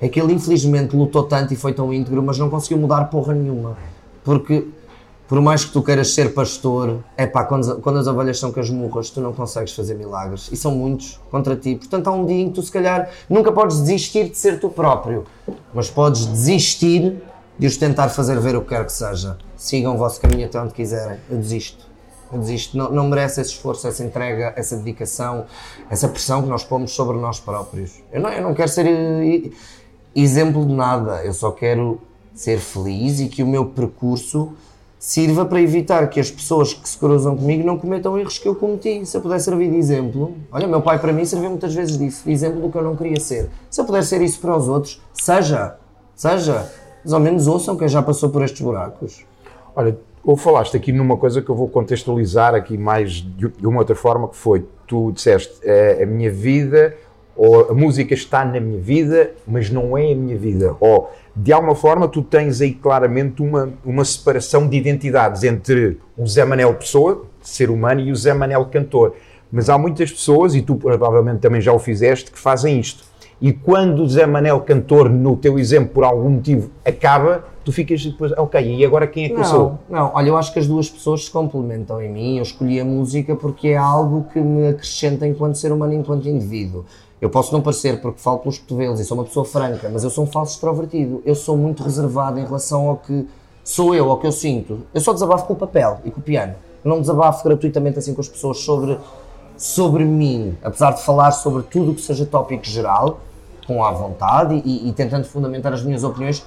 [0.00, 3.34] É que ele, infelizmente, lutou tanto e foi tão íntegro, mas não conseguiu mudar porra
[3.34, 3.76] nenhuma.
[4.22, 4.66] Porque
[5.30, 9.10] por mais que tu queiras ser pastor, é pá, quando, quando as ovelhas são casmurras,
[9.10, 10.48] tu não consegues fazer milagres.
[10.50, 11.76] E são muitos contra ti.
[11.76, 14.68] Portanto, há um dia em que tu, se calhar, nunca podes desistir de ser tu
[14.68, 15.24] próprio,
[15.72, 17.22] mas podes desistir
[17.56, 19.38] de os tentar fazer ver o que quer que seja.
[19.56, 21.20] Sigam o vosso caminho até onde quiserem.
[21.30, 21.86] Eu desisto.
[22.32, 22.76] Eu desisto.
[22.76, 25.44] Não, não merece esse esforço, essa entrega, essa dedicação,
[25.88, 28.02] essa pressão que nós pomos sobre nós próprios.
[28.12, 29.48] Eu não, eu não quero ser eh,
[30.12, 31.24] exemplo de nada.
[31.24, 32.00] Eu só quero
[32.34, 34.54] ser feliz e que o meu percurso
[35.00, 38.54] sirva para evitar que as pessoas que se cruzam comigo não cometam erros que eu
[38.54, 39.06] cometi.
[39.06, 42.22] Se eu puder servir de exemplo, olha, meu pai para mim serviu muitas vezes disso,
[42.26, 43.48] de exemplo do que eu não queria ser.
[43.70, 45.76] Se eu puder ser isso para os outros, seja,
[46.14, 46.70] seja,
[47.02, 49.24] mas ao menos ouçam quem já passou por estes buracos.
[49.74, 53.96] Olha, ou falaste aqui numa coisa que eu vou contextualizar aqui mais de uma outra
[53.96, 56.94] forma, que foi, tu disseste, é, a minha vida,
[57.34, 61.10] ou a música está na minha vida, mas não é a minha vida, ou
[61.42, 66.44] de alguma forma tu tens aí claramente uma, uma separação de identidades entre o Zé
[66.44, 69.14] Manel pessoa, ser humano, e o Zé Manel cantor.
[69.50, 73.04] Mas há muitas pessoas, e tu provavelmente também já o fizeste, que fazem isto.
[73.40, 78.04] E quando o Zé Manel cantor, no teu exemplo, por algum motivo, acaba, tu ficas
[78.04, 79.78] depois, ok, e agora quem é que não, eu sou?
[79.88, 82.36] Não, olha, eu acho que as duas pessoas se complementam em mim.
[82.36, 86.84] Eu escolhi a música porque é algo que me acrescenta enquanto ser humano, enquanto indivíduo.
[87.20, 90.10] Eu posso não parecer porque falo pelos cotovelos e sou uma pessoa franca, mas eu
[90.10, 91.22] sou um falso extrovertido.
[91.26, 93.28] Eu sou muito reservado em relação ao que
[93.62, 94.80] sou eu, ao que eu sinto.
[94.94, 96.54] Eu só desabafo com o papel e com o piano.
[96.82, 98.98] Não desabafo gratuitamente assim com as pessoas sobre,
[99.54, 103.20] sobre mim, apesar de falar sobre tudo o que seja tópico geral,
[103.66, 106.42] com a vontade e, e tentando fundamentar as minhas opiniões.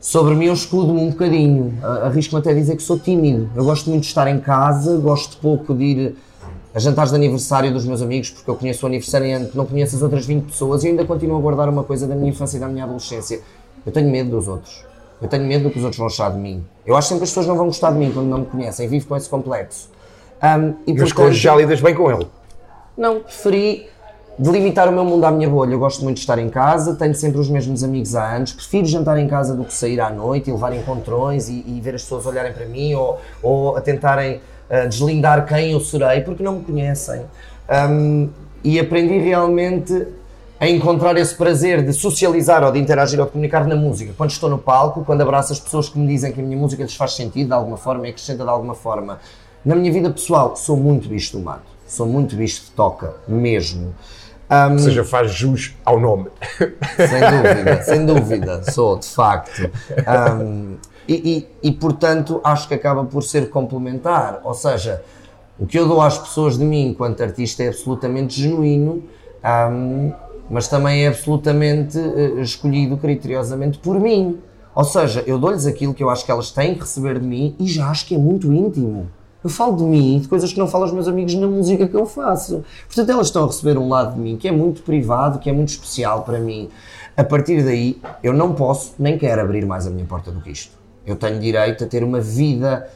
[0.00, 3.48] Sobre mim eu escudo-me um bocadinho, arrisco-me até a dizer que sou tímido.
[3.54, 6.16] Eu gosto muito de estar em casa, gosto pouco de ir
[6.74, 10.02] a jantares de aniversário dos meus amigos, porque eu conheço o aniversariante, não conheço as
[10.02, 12.68] outras 20 pessoas e ainda continuo a guardar uma coisa da minha infância e da
[12.68, 13.40] minha adolescência.
[13.84, 14.84] Eu tenho medo dos outros.
[15.20, 16.64] Eu tenho medo do que os outros vão achar de mim.
[16.86, 18.88] Eu acho sempre que as pessoas não vão gostar de mim quando não me conhecem.
[18.88, 19.90] Vivo com esse complexo.
[20.42, 22.26] Um, e Mas portanto, já lidas bem com ele?
[22.96, 23.86] Não, preferi
[24.38, 25.74] delimitar o meu mundo à minha bolha.
[25.74, 28.52] Eu gosto muito de estar em casa, tenho sempre os mesmos amigos há anos.
[28.52, 31.94] Prefiro jantar em casa do que sair à noite e levar encontrões e, e ver
[31.94, 34.40] as pessoas olharem para mim ou, ou a tentarem
[34.88, 37.22] deslindar quem eu serei, porque não me conhecem.
[37.68, 38.28] Um,
[38.62, 40.06] e aprendi realmente
[40.60, 44.12] a encontrar esse prazer de socializar ou de interagir ou de comunicar na música.
[44.16, 46.82] Quando estou no palco, quando abraço as pessoas que me dizem que a minha música
[46.82, 49.18] lhes faz sentido de alguma forma e acrescenta de alguma forma.
[49.64, 51.62] Na minha vida pessoal, sou muito bicho do mato.
[51.86, 53.94] Sou muito bicho de toca, mesmo.
[54.50, 56.26] Um, Ou seja, faz jus ao nome.
[56.58, 59.70] Sem dúvida, sem dúvida, sou, de facto.
[60.38, 60.76] Um,
[61.10, 64.40] e, e, e, portanto acho que acaba por ser complementar.
[64.44, 65.02] Ou seja,
[65.58, 69.02] o que eu dou às pessoas de mim enquanto artista é absolutamente genuíno,
[70.48, 74.38] mas também é absolutamente uh, escolhido criteriosamente por mim.
[74.72, 77.56] Ou seja, eu dou-lhes aquilo que eu acho que elas têm que receber de mim
[77.58, 79.10] e já acho que é muito íntimo.
[79.42, 81.88] Eu falo de mim e de coisas que não falo aos meus amigos na música
[81.88, 82.62] que eu faço.
[82.86, 85.52] Portanto, elas estão a receber um lado de mim que é muito privado, que é
[85.52, 86.68] muito especial para mim.
[87.16, 90.52] A partir daí, eu não posso nem quero abrir mais a minha porta do que
[90.52, 90.79] isto.
[91.06, 92.88] Eu tenho direito a ter uma vida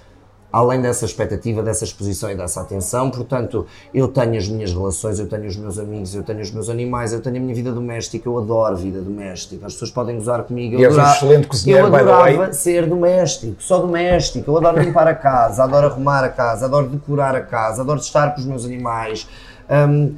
[0.55, 3.11] além dessa expectativa, dessa exposição e dessa atenção.
[3.11, 6.71] Portanto, eu tenho as minhas relações, eu tenho os meus amigos, eu tenho os meus
[6.71, 9.67] animais, eu tenho a minha vida doméstica, eu adoro vida doméstica.
[9.67, 10.77] As pessoas podem gozar comigo.
[10.77, 14.49] Eu e adorava, és um excelente cozinheiro, Eu adorava ser doméstico, só doméstico.
[14.49, 18.33] Eu adoro limpar a casa, adoro arrumar a casa, adoro decorar a casa, adoro estar
[18.33, 19.27] com os meus animais.
[19.69, 20.15] Um,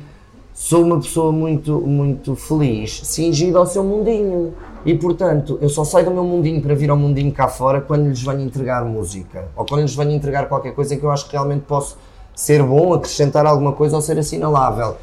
[0.53, 4.53] sou uma pessoa muito, muito feliz, cingida ao seu mundinho.
[4.85, 8.09] E portanto, eu só saio do meu mundinho para vir ao mundinho cá fora quando
[8.09, 11.27] lhes venho entregar música ou quando lhes venho entregar qualquer coisa em que eu acho
[11.27, 11.97] que realmente posso
[12.35, 14.97] ser bom, acrescentar alguma coisa ou ser assinalável.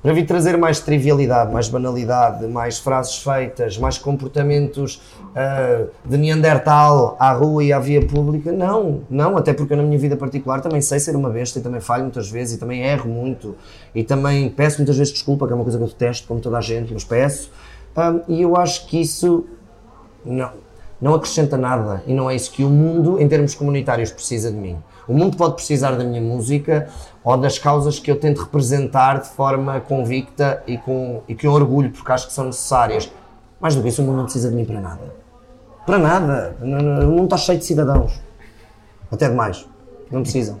[0.00, 7.16] Para vir trazer mais trivialidade, mais banalidade, mais frases feitas, mais comportamentos uh, de Neandertal
[7.18, 10.60] à rua e à via pública, não, não, até porque eu na minha vida particular
[10.60, 13.56] também sei ser uma besta e também falho muitas vezes e também erro muito
[13.92, 16.58] e também peço muitas vezes desculpa, que é uma coisa que eu detesto, como toda
[16.58, 17.50] a gente, mas peço.
[17.98, 19.44] Um, e eu acho que isso
[20.24, 20.52] não,
[21.00, 24.56] não acrescenta nada e não é isso que o mundo, em termos comunitários, precisa de
[24.56, 24.78] mim.
[25.08, 26.88] O mundo pode precisar da minha música
[27.24, 31.90] ou das causas que eu tento representar de forma convicta e com, e com orgulho,
[31.90, 33.10] porque acho que são necessárias.
[33.60, 35.14] Mais do que isso, o mundo não precisa de mim para nada.
[35.84, 36.56] Para nada.
[36.60, 36.66] O
[37.10, 38.20] mundo está cheio de cidadãos.
[39.10, 39.66] Até demais.
[40.08, 40.60] Não precisam.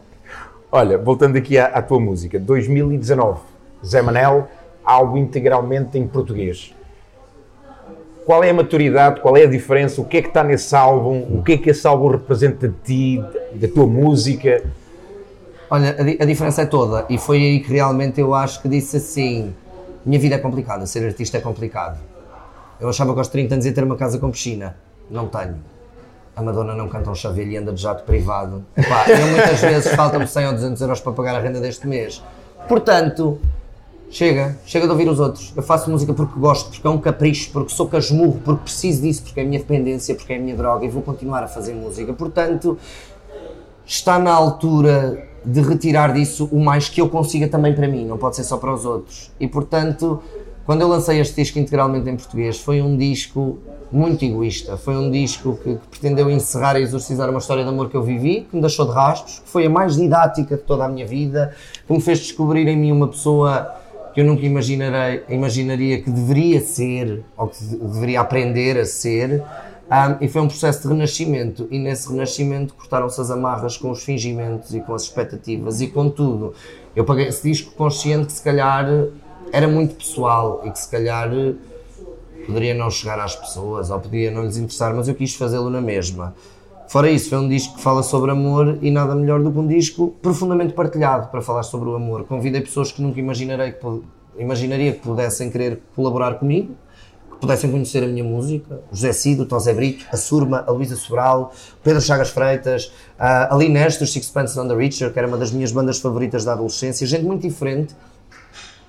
[0.72, 3.40] Olha, voltando aqui à, à tua música, 2019,
[3.84, 4.48] Zé Manel,
[4.84, 6.74] algo integralmente em português
[8.28, 11.26] qual é a maturidade, qual é a diferença, o que é que está nesse álbum,
[11.30, 13.24] o que é que esse álbum representa de ti,
[13.54, 14.64] da tua música?
[15.70, 18.98] Olha, a, a, diferença é toda e foi aí que realmente eu acho que disse
[18.98, 19.54] assim:
[20.04, 21.98] minha vida é complicada, ser artista é complicado.
[22.78, 24.76] Eu achava que aos 30 anos ia ter uma casa com piscina,
[25.10, 25.56] não tenho.
[26.36, 28.62] A Madonna não canta um chaveiro e anda de jato privado.
[28.76, 32.22] Epá, eu muitas vezes faltam-me 100 ou 200 euros para pagar a renda deste mês.
[32.68, 33.40] Portanto,
[34.10, 35.52] chega, chega de ouvir os outros.
[35.56, 39.22] Eu faço música porque gosto, porque é um capricho, porque sou casmurro, porque preciso disso,
[39.22, 41.74] porque é a minha dependência, porque é a minha droga e vou continuar a fazer
[41.74, 42.12] música.
[42.12, 42.78] Portanto,
[43.86, 48.18] está na altura de retirar disso o mais que eu consiga também para mim, não
[48.18, 49.30] pode ser só para os outros.
[49.38, 50.22] E portanto,
[50.66, 53.58] quando eu lancei este disco integralmente em português, foi um disco
[53.90, 54.76] muito egoísta.
[54.76, 58.02] Foi um disco que, que, pretendeu encerrar e exorcizar uma história de amor que eu
[58.02, 61.06] vivi, que me deixou de rastros, que foi a mais didática de toda a minha
[61.06, 61.54] vida,
[61.86, 63.74] que me fez descobrir em mim uma pessoa
[64.18, 69.44] que eu nunca imaginarei, imaginaria que deveria ser, ou que deveria aprender a ser.
[69.88, 74.02] Um, e foi um processo de renascimento, e nesse renascimento cortaram-se as amarras com os
[74.02, 76.52] fingimentos e com as expectativas e com tudo.
[76.96, 78.88] Eu paguei esse disco consciente que se calhar
[79.52, 81.30] era muito pessoal e que se calhar
[82.44, 85.80] poderia não chegar às pessoas ou podia não lhes interessar, mas eu quis fazê-lo na
[85.80, 86.34] mesma.
[86.88, 89.66] Fora isso, foi um disco que fala sobre amor e nada melhor do que um
[89.66, 92.24] disco profundamente partilhado para falar sobre o amor.
[92.24, 94.00] Convidei pessoas que nunca imaginarei que,
[94.38, 96.74] imaginaria que pudessem querer colaborar comigo
[97.40, 101.52] pudessem conhecer a minha música, José Cido, o Tosé Brito, a Surma, a Luísa Sobral,
[101.82, 105.52] Pedro Chagas Freitas, a Aline Neste, os Sixpence on the Richer, que era uma das
[105.52, 107.94] minhas bandas favoritas da adolescência, gente muito diferente.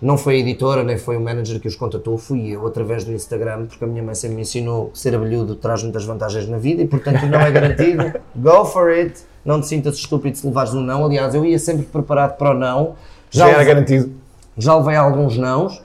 [0.02, 3.12] Não foi a editora, nem foi o manager que os contatou, fui eu, através do
[3.12, 6.58] Instagram, porque a minha mãe sempre me ensinou que ser abelhudo traz muitas vantagens na
[6.58, 8.14] vida e, portanto, não é garantido.
[8.36, 9.22] Go for it!
[9.44, 11.06] Não te sintas estúpido se levares um não.
[11.06, 12.96] Aliás, eu ia sempre preparado para o não.
[13.30, 14.12] Já, já era garantido.
[14.58, 15.82] Já levei alguns nãos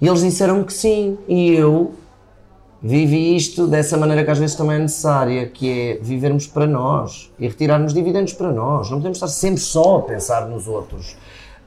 [0.00, 1.92] e eles disseram que sim, e eu
[2.80, 7.32] vivi isto dessa maneira que às vezes também é necessária, que é vivermos para nós
[7.38, 8.90] e retirarmos dividendos para nós.
[8.90, 11.16] Não podemos estar sempre só a pensar nos outros.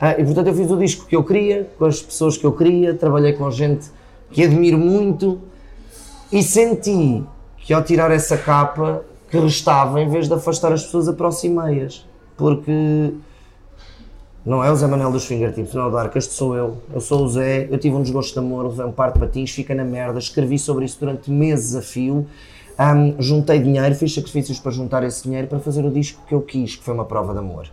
[0.04, 2.52] Ah, e portanto eu fiz o disco que eu queria, com as pessoas que eu
[2.52, 3.86] queria, trabalhei com gente
[4.32, 5.40] que admiro muito
[6.32, 7.24] e senti
[7.58, 12.04] que ao tirar essa capa que restava, em vez de afastar as pessoas, aproximei-as.
[12.36, 13.14] Porque
[14.44, 16.78] não é o Zé Manel dos Fingertips, não é o Dark, este sou eu.
[16.92, 19.52] Eu sou o Zé, eu tive um desgosto de amor, levei um par de patins,
[19.52, 22.26] fica na merda, escrevi sobre isso durante meses a fio,
[22.80, 26.42] um, juntei dinheiro, fiz sacrifícios para juntar esse dinheiro para fazer o disco que eu
[26.42, 27.68] quis, que foi uma prova de amor.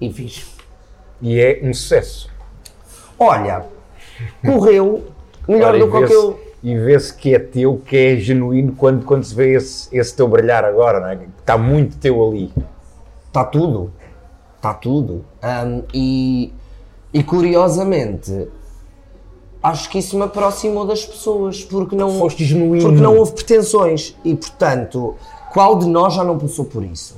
[0.00, 0.53] E fiz.
[1.24, 2.30] E é um sucesso.
[3.18, 3.64] Olha,
[4.44, 5.04] correu
[5.48, 6.44] melhor do que o que eu.
[6.62, 10.28] E vê-se que é teu, que é genuíno quando, quando se vê esse, esse teu
[10.28, 11.18] brilhar agora, não é?
[11.40, 12.52] Está muito teu ali.
[13.26, 13.92] Está tudo
[14.64, 15.24] está tudo.
[15.42, 16.52] Um, e,
[17.12, 18.48] e curiosamente,
[19.62, 22.86] acho que isso me aproximou das pessoas, porque não, Foste genuíno.
[22.88, 24.16] porque não houve pretensões.
[24.24, 25.14] E portanto,
[25.52, 27.16] qual de nós já não passou por isso?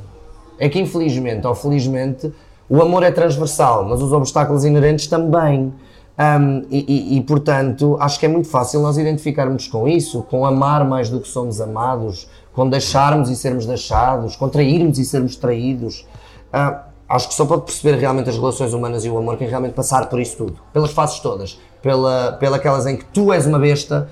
[0.59, 2.33] É que infelizmente ou felizmente
[2.69, 5.73] o amor é transversal, mas os obstáculos inerentes também.
[6.19, 10.47] Um, e, e, e, portanto, acho que é muito fácil nós identificarmos com isso, com
[10.47, 15.37] amar mais do que somos amados, com deixarmos e sermos deixados, com trairmos e sermos
[15.37, 16.07] traídos.
[16.49, 19.75] Uh, acho que só pode perceber realmente as relações humanas e o amor quem realmente
[19.75, 20.59] passar por isso tudo.
[20.73, 21.61] Pelas fases todas.
[21.83, 24.09] Pela, pela aquelas em que tu és uma besta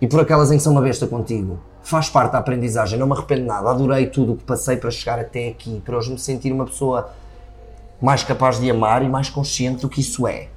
[0.00, 1.58] e por aquelas em que são uma besta contigo.
[1.82, 3.68] Faz parte da aprendizagem, não me arrependo nada.
[3.68, 7.10] Adorei tudo o que passei para chegar até aqui, para hoje me sentir uma pessoa
[8.00, 10.48] mais capaz de amar e mais consciente do que isso é.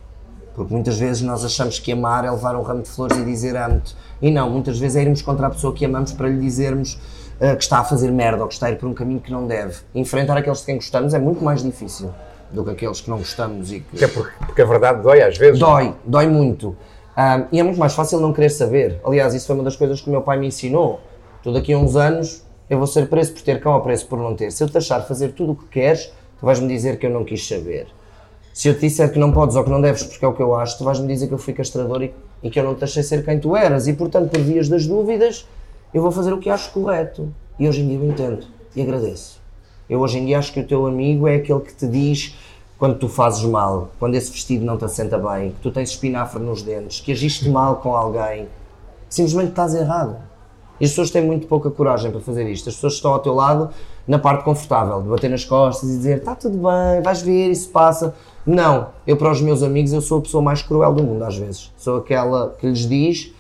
[0.54, 3.56] Porque muitas vezes nós achamos que amar é levar um ramo de flores e dizer
[3.56, 3.96] amo-te.
[4.22, 7.00] E não, muitas vezes é irmos contra a pessoa que amamos para lhe dizermos
[7.40, 9.32] uh, que está a fazer merda ou que está a ir por um caminho que
[9.32, 9.78] não deve.
[9.96, 12.14] Enfrentar aqueles de quem gostamos é muito mais difícil
[12.52, 14.04] do que aqueles que não gostamos e que...
[14.04, 15.60] É porque, porque a verdade dói às vezes.
[15.60, 16.76] Dói, dói muito.
[17.18, 19.00] Um, e é muito mais fácil não querer saber.
[19.06, 21.00] Aliás, isso foi uma das coisas que o meu pai me ensinou.
[21.42, 24.20] Tu daqui a uns anos eu vou ser preso por ter cão ou preso por
[24.20, 24.52] não ter.
[24.52, 26.12] Se eu te achar fazer tudo o que queres,
[26.42, 27.88] tu vais-me dizer que eu não quis saber.
[28.52, 30.42] Se eu te disser que não podes ou que não deves porque é o que
[30.42, 32.14] eu acho, tu vais-me dizer que eu fui castrador e,
[32.44, 33.88] e que eu não te achei ser quem tu eras.
[33.88, 35.48] E portanto, por vias das dúvidas,
[35.94, 37.32] eu vou fazer o que acho correto.
[37.60, 39.40] E hoje em dia eu entendo e agradeço.
[39.88, 42.36] Eu hoje em dia acho que o teu amigo é aquele que te diz
[42.78, 46.42] quando tu fazes mal, quando esse vestido não te assenta bem, que tu tens espinafre
[46.42, 48.48] nos dentes, que agiste mal com alguém,
[49.08, 50.18] simplesmente estás errado.
[50.80, 52.68] E as pessoas têm muito pouca coragem para fazer isto.
[52.68, 53.70] As pessoas estão ao teu lado
[54.08, 57.70] na parte confortável, de bater nas costas e dizer está tudo bem, vais ver, isso
[57.70, 58.14] passa.
[58.46, 61.38] Não, eu para os meus amigos eu sou a pessoa mais cruel do mundo às
[61.38, 61.72] vezes.
[61.78, 63.34] Sou aquela que lhes diz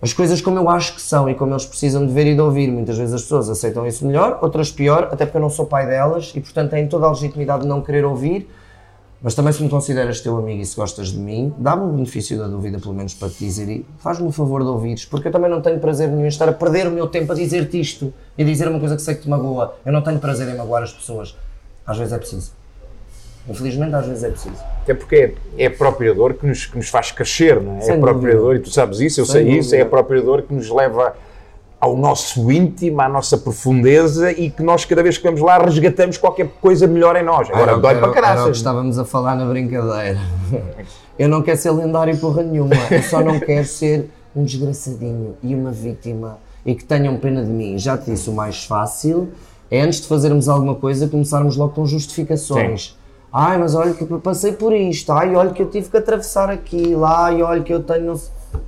[0.00, 2.40] as coisas como eu acho que são e como eles precisam de ver e de
[2.40, 2.70] ouvir.
[2.70, 5.86] Muitas vezes as pessoas aceitam isso melhor, outras pior, até porque eu não sou pai
[5.86, 8.48] delas e, portanto, têm toda a legitimidade de não querer ouvir.
[9.20, 12.38] Mas também se me consideras teu amigo e se gostas de mim, dá-me o benefício
[12.38, 15.32] da dúvida, pelo menos para te dizer, e faz-me o favor de ouvires, porque eu
[15.32, 18.14] também não tenho prazer nenhum em estar a perder o meu tempo a dizer-te isto
[18.36, 19.74] e dizer uma coisa que sei que te magoa.
[19.84, 21.36] Eu não tenho prazer em magoar as pessoas.
[21.84, 22.52] Às vezes é preciso.
[23.48, 24.56] Infelizmente, às vezes é preciso.
[24.82, 27.80] Até porque é, é a própria dor que nos, que nos faz crescer, não é?
[27.80, 28.38] Sem é a própria dúvida.
[28.40, 29.90] dor, e tu sabes isso, eu Sem sei isso, é a dúvida.
[29.90, 31.16] própria dor que nos leva
[31.80, 36.18] ao nosso íntimo, à nossa profundeza e que nós, cada vez que vamos lá, resgatamos
[36.18, 37.48] qualquer coisa melhor em nós.
[37.48, 38.56] Agora, Era- dói era- para Era o que caraças.
[38.56, 40.18] estávamos a falar na brincadeira.
[41.18, 45.52] Eu não quero ser lendário porra nenhuma, eu só não quero ser um desgraçadinho e
[45.52, 47.76] uma vítima e que tenham pena de mim.
[47.76, 49.28] Já te disse, o mais fácil
[49.68, 52.96] é antes de fazermos alguma coisa começarmos logo com justificações.
[53.32, 56.48] Ai, mas olha que eu passei por isto, ai, olha que eu tive que atravessar
[56.50, 58.14] aquilo, ai, olha que eu tenho.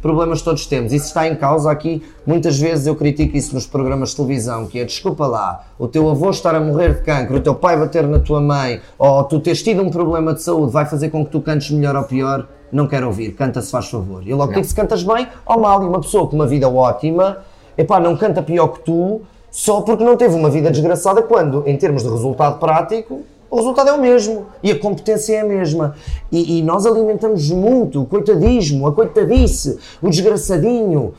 [0.01, 0.93] Problemas todos temos.
[0.93, 2.03] Isso está em causa aqui.
[2.27, 6.09] Muitas vezes eu critico isso nos programas de televisão, que é desculpa lá, o teu
[6.09, 9.41] avô estar a morrer de cancro, o teu pai bater na tua mãe, ou tu
[9.41, 12.49] teres tido um problema de saúde, vai fazer com que tu cantes melhor ou pior.
[12.73, 14.23] Não quero ouvir, canta se faz favor.
[14.27, 15.83] Eu logo digo se cantas bem ou mal.
[15.83, 17.39] E uma pessoa com uma vida ótima,
[17.77, 21.77] epá, não canta pior que tu, só porque não teve uma vida desgraçada, quando, em
[21.77, 25.95] termos de resultado prático, o resultado é o mesmo e a competência é a mesma.
[26.31, 31.13] E, e nós alimentamos muito o coitadismo, a coitadice, o desgraçadinho.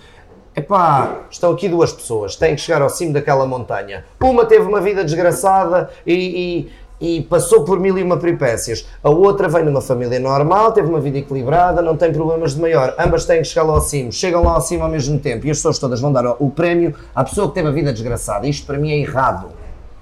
[0.56, 4.04] Epá, estão aqui duas pessoas, têm que chegar ao cimo daquela montanha.
[4.22, 6.68] Uma teve uma vida desgraçada e,
[7.00, 8.86] e- e passou por mil e uma peripécias.
[9.04, 12.94] A outra vem numa família normal, teve uma vida equilibrada, não tem problemas de maior.
[13.00, 15.50] Ambas têm que chegar lá ao cimo, chegam lá ao cimo ao mesmo tempo e
[15.52, 18.46] as pessoas todas vão dar o prémio à pessoa que teve a vida desgraçada.
[18.46, 19.48] Isto para mim é errado.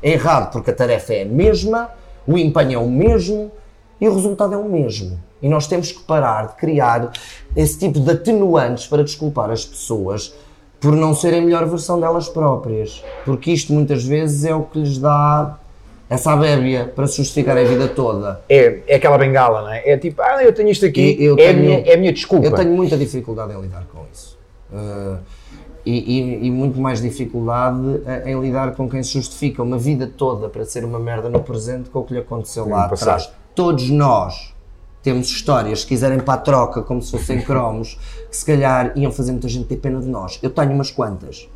[0.03, 1.89] É errado porque a tarefa é a mesma,
[2.33, 3.51] o empenho é o mesmo
[3.99, 5.19] e o resultado é o mesmo.
[5.41, 7.11] E nós temos que parar de criar
[7.55, 10.33] esse tipo de atenuantes para desculpar as pessoas
[10.79, 13.03] por não serem a melhor versão delas próprias.
[13.25, 15.57] Porque isto muitas vezes é o que lhes dá
[16.09, 18.41] essa abébia para se justificar a vida toda.
[18.47, 19.81] É, é aquela bengala, não é?
[19.89, 22.13] É tipo, ah, eu tenho isto aqui, eu é, a tenho- minha, é a minha
[22.13, 22.45] desculpa.
[22.45, 24.37] Eu tenho muita dificuldade em lidar com isso.
[24.71, 25.17] Uh,
[25.89, 27.79] e, e- e muito mais dificuldade
[28.25, 31.89] em lidar com quem se justifica uma vida toda para ser uma merda no presente
[31.89, 33.31] com o que lhe aconteceu lá No atrás.
[33.55, 34.53] Todos nós
[35.01, 37.97] temos histórias, se quiserem para a troca, como se fossem cromos,
[38.29, 40.39] que se calhar iam fazer muita gente ter pena de nós.
[40.43, 41.49] Eu tenho umas quantas.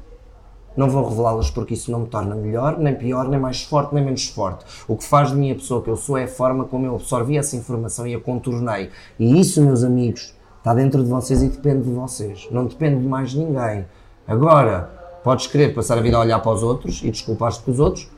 [0.76, 4.04] Não vou revelá-las porque isso não me torna melhor, nem pior, nem mais forte, nem
[4.04, 4.66] menos forte.
[4.88, 6.96] O que faz de mim a pessoa que eu sou é a forma como eu
[6.96, 8.90] absorvi essa informação e a contornei.
[9.20, 12.48] E isso, meus amigos, está dentro de vocês e depende de vocês.
[12.50, 13.86] Não depende de mais ninguém.
[14.28, 14.90] Agora,
[15.24, 18.10] podes querer passar a vida a olhar para os outros e desculpar-te com os outros,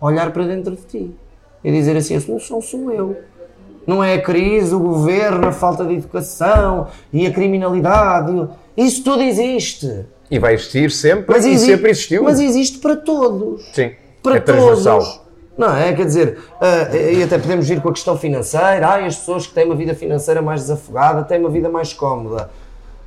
[0.00, 1.10] olhar para dentro de ti
[1.62, 3.16] e dizer assim: a solução sou eu.
[3.86, 8.48] Não é a crise, o governo, a falta de educação e a criminalidade.
[8.76, 10.06] Isso tudo existe.
[10.30, 12.22] E vai existir sempre Mas e exi- sempre existiu.
[12.22, 13.64] Mas existe para todos.
[13.72, 13.90] Sim,
[14.22, 15.20] Para é todos.
[15.58, 15.92] Não é?
[15.92, 18.86] Quer dizer, ah, e até podemos ir com a questão financeira.
[18.86, 22.48] Ai, as pessoas que têm uma vida financeira mais desafogada têm uma vida mais cómoda.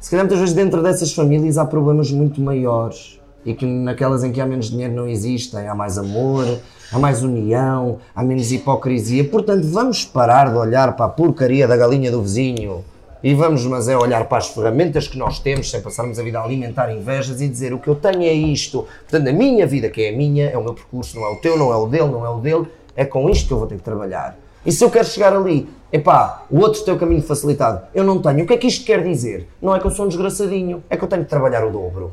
[0.03, 4.33] Se calhar muitas vezes dentro dessas famílias há problemas muito maiores e que naquelas em
[4.33, 5.65] que há menos dinheiro não existem.
[5.65, 6.59] Há mais amor,
[6.91, 9.23] há mais união, há menos hipocrisia.
[9.23, 12.83] Portanto, vamos parar de olhar para a porcaria da galinha do vizinho
[13.23, 16.37] e vamos, mas é olhar para as ferramentas que nós temos, sem passarmos a vida
[16.37, 18.85] a alimentar invejas e dizer o que eu tenho é isto.
[19.09, 21.37] Portanto, a minha vida, que é a minha, é o meu percurso, não é o
[21.37, 23.67] teu, não é o dele, não é o dele, é com isto que eu vou
[23.67, 24.37] ter que trabalhar.
[24.65, 28.19] E se eu quero chegar ali, epá, o outro tem o caminho facilitado, eu não
[28.21, 28.43] tenho.
[28.43, 29.47] O que é que isto quer dizer?
[29.61, 32.11] Não é que eu sou um desgraçadinho, é que eu tenho que trabalhar o dobro.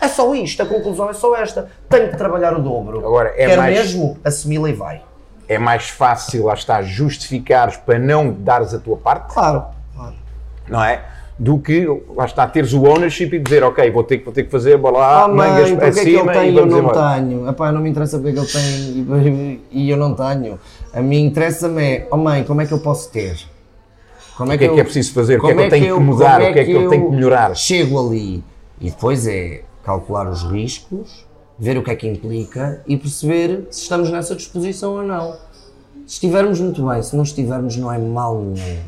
[0.00, 1.68] É só isto, a conclusão é só esta.
[1.88, 2.98] Tenho que trabalhar o dobro.
[3.06, 4.16] Agora, é Quer mais- mesmo?
[4.24, 5.02] Assimila e vai.
[5.46, 9.64] É mais fácil, lá está, justificares para não dares a tua parte, Claro.
[9.94, 10.14] claro.
[10.68, 11.04] não é?
[11.38, 14.44] Do que, lá está, teres o ownership e dizer, ok, vou ter, que- vou ter
[14.44, 17.14] que fazer, bora lá, Ah, mangas para é que ele tem e eu não embora.
[17.16, 17.48] tenho?
[17.48, 20.58] Epá, não me interessa porque é que ele tem e, e eu não tenho.
[20.92, 23.38] A mim interessa-me é, oh mãe, como é que eu posso ter?
[24.36, 25.38] Como O que é que é preciso fazer?
[25.38, 26.40] O que é que eu tenho que eu- mudar?
[26.40, 27.54] O que é que eu tenho que melhorar?
[27.54, 28.42] Chego ali
[28.80, 31.26] e depois é calcular os riscos,
[31.58, 35.32] ver o que é que implica e perceber se estamos nessa disposição ou não.
[36.06, 38.78] Se estivermos muito bem, se não estivermos, não é mal nenhum.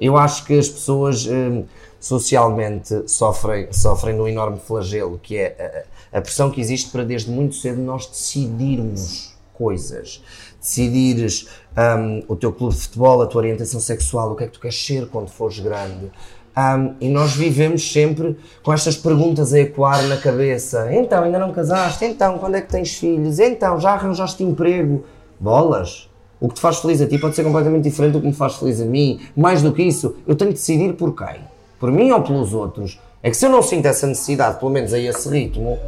[0.00, 1.64] Eu acho que as pessoas hum,
[1.98, 7.02] socialmente sofrem, sofrem de um enorme flagelo, que é a, a pressão que existe para
[7.02, 10.22] desde muito cedo nós decidirmos coisas.
[10.60, 14.54] Decidires hum, o teu clube de futebol, a tua orientação sexual, o que é que
[14.54, 16.10] tu queres ser quando fores grande.
[16.56, 20.92] Hum, e nós vivemos sempre com estas perguntas a ecoar na cabeça.
[20.92, 22.04] Então, ainda não casaste?
[22.04, 23.38] Então, quando é que tens filhos?
[23.38, 25.04] Então, já arranjaste emprego?
[25.38, 26.08] Bolas!
[26.40, 28.56] O que te faz feliz a ti pode ser completamente diferente do que me faz
[28.56, 29.20] feliz a mim.
[29.36, 31.40] Mais do que isso, eu tenho que decidir por quem?
[31.80, 33.00] Por mim ou pelos outros?
[33.22, 35.78] É que se eu não sinto essa necessidade, pelo menos a esse ritmo,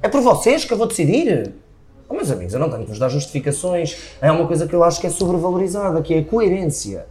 [0.00, 1.52] é por vocês que eu vou decidir.
[2.08, 4.14] Oh, meus amigos, eu não tenho que vos dar justificações.
[4.20, 7.06] É uma coisa que eu acho que é sobrevalorizada, que é a coerência.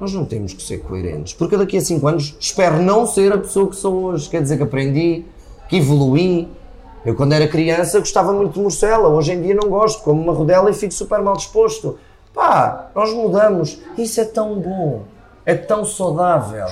[0.00, 3.38] nós não temos que ser coerentes, porque daqui a 5 anos espero não ser a
[3.38, 4.28] pessoa que sou hoje.
[4.28, 5.24] Quer dizer que aprendi,
[5.68, 6.48] que evoluí.
[7.04, 10.32] Eu, quando era criança, gostava muito de morcela, hoje em dia não gosto, como uma
[10.32, 11.98] rodela e fico super mal disposto.
[12.32, 13.80] Pá, nós mudamos.
[13.96, 15.02] Isso é tão bom,
[15.44, 16.66] é tão saudável.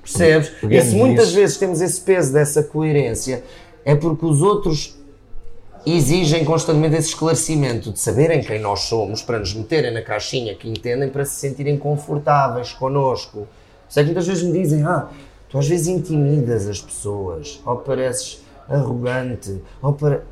[0.00, 0.52] Percebes?
[0.70, 3.42] E se muitas vezes temos esse peso dessa coerência,
[3.84, 4.96] é porque os outros
[5.86, 10.68] exigem constantemente esse esclarecimento de saberem quem nós somos para nos meterem na caixinha que
[10.68, 13.46] entendem para se sentirem confortáveis connosco.
[13.88, 15.08] Sei que muitas vezes me dizem, ah,
[15.48, 20.22] tu às vezes intimidas as pessoas, ou pareces arrogante, ou para...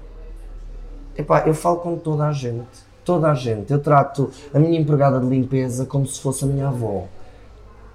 [1.16, 2.66] Epá, eu falo com toda a gente,
[3.04, 3.70] toda a gente.
[3.70, 7.06] Eu trato a minha empregada de limpeza como se fosse a minha avó.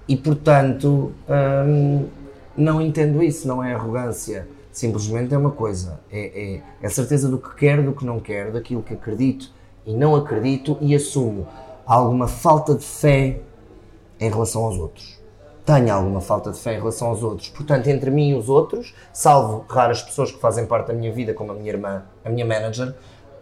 [0.08, 1.12] E, portanto,
[1.68, 2.06] hum,
[2.56, 4.48] não entendo isso, não é arrogância
[4.78, 8.20] Simplesmente é uma coisa, é, é, é a certeza do que quero, do que não
[8.20, 9.52] quero, daquilo que acredito
[9.84, 11.48] e não acredito e assumo
[11.84, 13.40] alguma falta de fé
[14.20, 15.20] em relação aos outros.
[15.66, 17.50] Tenho alguma falta de fé em relação aos outros.
[17.50, 21.34] Portanto, entre mim e os outros, salvo raras pessoas que fazem parte da minha vida,
[21.34, 22.94] como a minha irmã, a minha manager,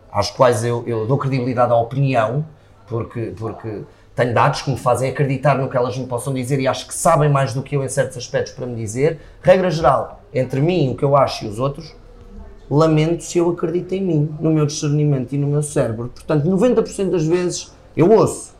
[0.09, 2.45] às quais eu, eu dou credibilidade à opinião,
[2.88, 3.83] porque, porque
[4.16, 6.95] tenho dados que me fazem acreditar no que elas me possam dizer e acho que
[6.95, 9.20] sabem mais do que eu em certos aspectos para me dizer.
[9.41, 11.93] Regra geral, entre mim, o que eu acho e os outros,
[12.72, 16.09] lamento se eu acredito em mim, no meu discernimento e no meu cérebro.
[16.16, 18.55] Portanto, 90% das vezes eu ouço,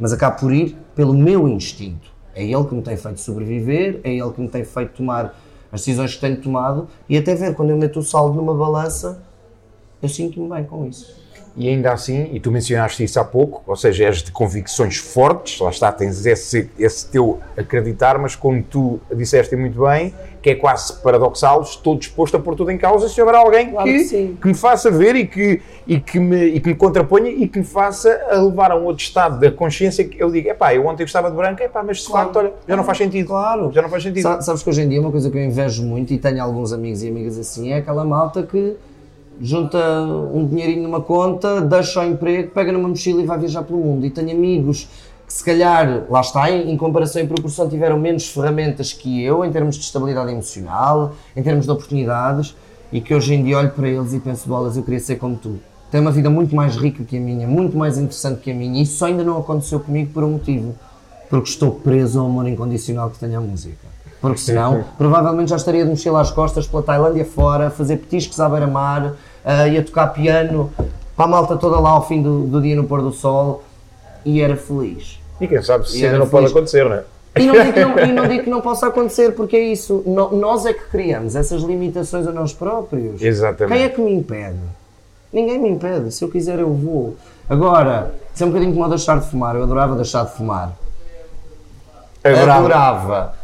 [0.00, 2.10] mas acabo por ir pelo meu instinto.
[2.34, 5.38] É ele que me tem feito sobreviver, é ele que me tem feito tomar
[5.70, 9.22] as decisões que tenho tomado e até ver quando eu meto o saldo numa balança,
[10.02, 11.23] eu sinto-me bem com isso
[11.56, 15.60] e ainda assim, e tu mencionaste isso há pouco, ou seja, és de convicções fortes,
[15.60, 20.54] lá está, tens esse, esse teu acreditar, mas como tu disseste muito bem, que é
[20.56, 24.36] quase paradoxal, estou disposto a pôr tudo em causa se houver alguém claro que, que,
[24.42, 27.60] que, me faça ver e que, e, que me, e que me contraponha e que
[27.60, 30.84] me faça a levar a um outro estado da consciência que eu digo, epá, eu
[30.86, 32.26] ontem gostava de branca, epá, mas de claro.
[32.26, 33.28] facto, olha, já não faz sentido.
[33.28, 33.72] Claro.
[33.72, 34.42] Já não faz sentido.
[34.42, 37.02] Sabes que hoje em dia uma coisa que eu invejo muito e tenho alguns amigos
[37.02, 38.76] e amigas assim, é aquela malta que
[39.40, 39.78] junta
[40.32, 44.06] um dinheirinho numa conta, deixa o emprego, pega numa mochila e vai viajar pelo mundo.
[44.06, 44.88] E tenho amigos
[45.26, 49.44] que se calhar, lá está, em, em comparação e proporção, tiveram menos ferramentas que eu,
[49.44, 52.54] em termos de estabilidade emocional, em termos de oportunidades,
[52.92, 55.36] e que hoje em dia olho para eles e penso, bolas, eu queria ser como
[55.36, 55.58] tu.
[55.90, 58.78] Tem uma vida muito mais rica que a minha, muito mais interessante que a minha,
[58.78, 60.74] e isso ainda não aconteceu comigo por um motivo.
[61.30, 63.83] Porque estou preso ao amor incondicional que tenho à música
[64.24, 68.40] porque senão provavelmente já estaria de mochila às costas pela Tailândia fora, a fazer petiscos
[68.40, 69.08] à beira-mar,
[69.44, 70.72] uh, ia tocar piano
[71.14, 73.62] para a malta toda lá ao fim do, do dia no pôr do sol
[74.24, 75.20] e era feliz.
[75.38, 76.30] E quem sabe se ainda não feliz.
[76.30, 77.04] pode acontecer, não é?
[77.36, 80.02] E não, digo que não, e não digo que não possa acontecer, porque é isso.
[80.06, 83.20] No, nós é que criamos essas limitações a nós próprios.
[83.20, 83.76] Exatamente.
[83.76, 84.56] Quem é que me impede?
[85.30, 86.12] Ninguém me impede.
[86.12, 87.14] Se eu quiser, eu vou.
[87.46, 89.54] Agora, isso é um bocadinho como deixar de fumar.
[89.54, 90.72] Eu adorava deixar de fumar.
[92.24, 92.58] Adorava.
[92.58, 93.43] adorava.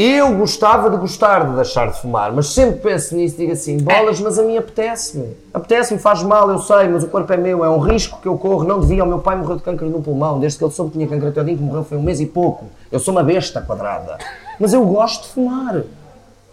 [0.00, 3.78] Eu gostava de gostar de deixar de fumar, mas sempre penso nisso e digo assim:
[3.78, 5.36] bolas, mas a mim apetece-me.
[5.52, 8.38] Apetece-me, faz mal, eu sei, mas o corpo é meu, é um risco que eu
[8.38, 8.62] corro.
[8.62, 9.02] Não devia.
[9.02, 11.26] O meu pai morreu de câncer no pulmão, desde que ele soube que tinha câncer
[11.26, 12.66] até o dia que morreu foi um mês e pouco.
[12.92, 14.18] Eu sou uma besta quadrada.
[14.60, 15.82] Mas eu gosto de fumar.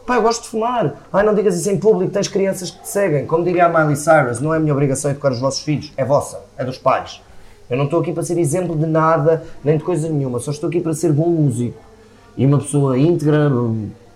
[0.08, 0.96] Pai, eu gosto de fumar.
[1.14, 3.28] Ai, não digas isso em público, tens crianças que te seguem.
[3.28, 6.40] Como diria a Miley Cyrus, não é minha obrigação educar os vossos filhos, é vossa,
[6.58, 7.22] é dos pais.
[7.70, 10.68] Eu não estou aqui para ser exemplo de nada, nem de coisa nenhuma, só estou
[10.68, 11.86] aqui para ser bom músico
[12.38, 13.52] e uma pessoa íntegra,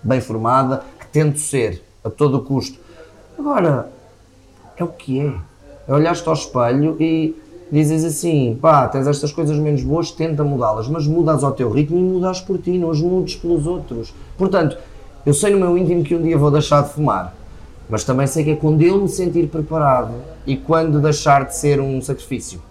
[0.03, 2.77] bem formada, que tento ser a todo custo.
[3.37, 3.89] Agora,
[4.77, 5.33] é o que é.
[5.87, 7.35] É olhar-te ao espelho e
[7.71, 11.97] dizes assim, pá, tens estas coisas menos boas, tenta mudá-las, mas mudas ao teu ritmo
[11.97, 14.13] e mudas por ti, não as mudes pelos outros.
[14.37, 14.77] Portanto,
[15.25, 17.35] eu sei no meu íntimo que um dia vou deixar de fumar,
[17.89, 20.13] mas também sei que é quando eu me sentir preparado
[20.45, 22.61] e quando deixar de ser um sacrifício.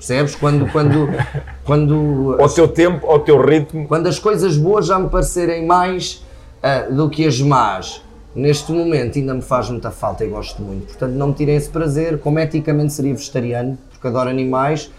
[0.00, 0.34] Percebes?
[0.34, 1.08] Quando, quando,
[1.62, 2.36] quando.
[2.40, 3.86] Ao teu tempo, ao teu ritmo.
[3.86, 6.24] Quando as coisas boas já me parecerem mais
[6.64, 8.02] uh, do que as más,
[8.34, 10.86] neste momento ainda me faz muita falta e gosto muito.
[10.86, 12.18] Portanto, não me tirem esse prazer.
[12.18, 14.90] Como eticamente seria vegetariano, porque adoro animais.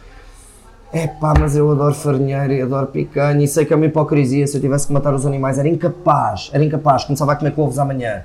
[0.93, 4.45] É pá, mas eu adoro farinheiro e adoro picanha e sei que é uma hipocrisia.
[4.45, 7.05] Se eu tivesse que matar os animais, era incapaz, era incapaz.
[7.05, 8.23] Começava a comer couves amanhã.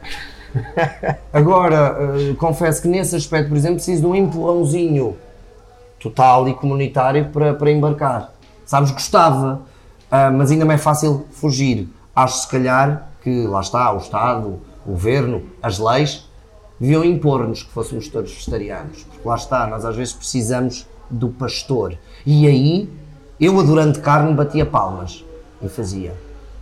[1.32, 5.16] Agora, uh, confesso que nesse aspecto, por exemplo, preciso de um empurrãozinho
[5.98, 8.32] total e comunitário para, para embarcar.
[8.64, 9.62] Sabes, gostava,
[10.10, 11.88] uh, mas ainda me é fácil fugir.
[12.14, 16.28] Acho se calhar que lá está, o Estado, o Governo, as leis,
[16.78, 19.04] deviam impor-nos que fôssemos todos vegetarianos.
[19.04, 21.96] Porque lá está, nós às vezes precisamos do pastor.
[22.24, 22.88] E aí,
[23.40, 25.24] eu adorando carne, batia palmas
[25.62, 26.14] e fazia.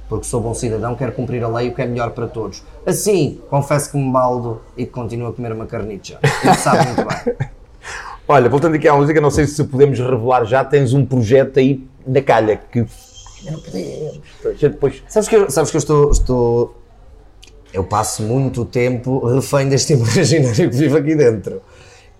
[0.08, 2.62] Porque sou bom cidadão, quero cumprir a lei, o que é melhor para todos.
[2.86, 6.18] Assim, confesso que me baldo e continuo a comer uma carnicha.
[6.22, 7.48] E sabe muito bem.
[8.26, 11.86] Olha, voltando aqui à música, não sei se podemos revelar já, tens um projeto aí
[12.06, 12.86] na calha que
[13.44, 14.20] não podemos.
[14.58, 16.74] Depois, Sabes que eu, sabes que eu estou, estou.
[17.70, 21.60] Eu passo muito tempo refém deste imaginário que vivo aqui dentro.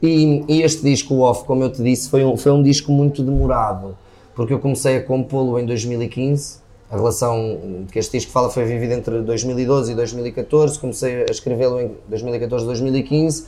[0.03, 2.93] E, e este disco, o Off, como eu te disse, foi um, foi um disco
[2.93, 3.97] muito demorado.
[4.35, 6.59] Porque eu comecei a compô-lo em 2015.
[6.91, 10.79] A relação que este disco fala foi vivida entre 2012 e 2014.
[10.79, 13.47] Comecei a escrevê-lo em 2014 e 2015.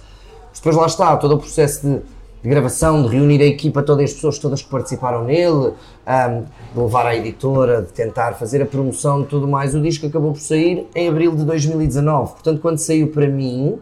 [0.54, 2.00] Depois lá está, todo o processo de,
[2.46, 5.72] de gravação, de reunir a equipa, todas as pessoas todas que participaram nele,
[6.72, 9.74] de levar à editora, de tentar fazer a promoção e tudo mais.
[9.74, 12.34] O disco acabou por sair em abril de 2019.
[12.34, 13.80] Portanto, quando saiu para mim,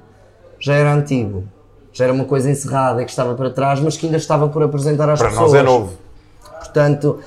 [0.58, 1.44] já era antigo.
[1.92, 5.10] Já era uma coisa encerrada que estava para trás, mas que ainda estava por apresentar
[5.10, 5.52] às para pessoas.
[5.52, 5.92] nós é novo.
[6.60, 7.18] Portanto,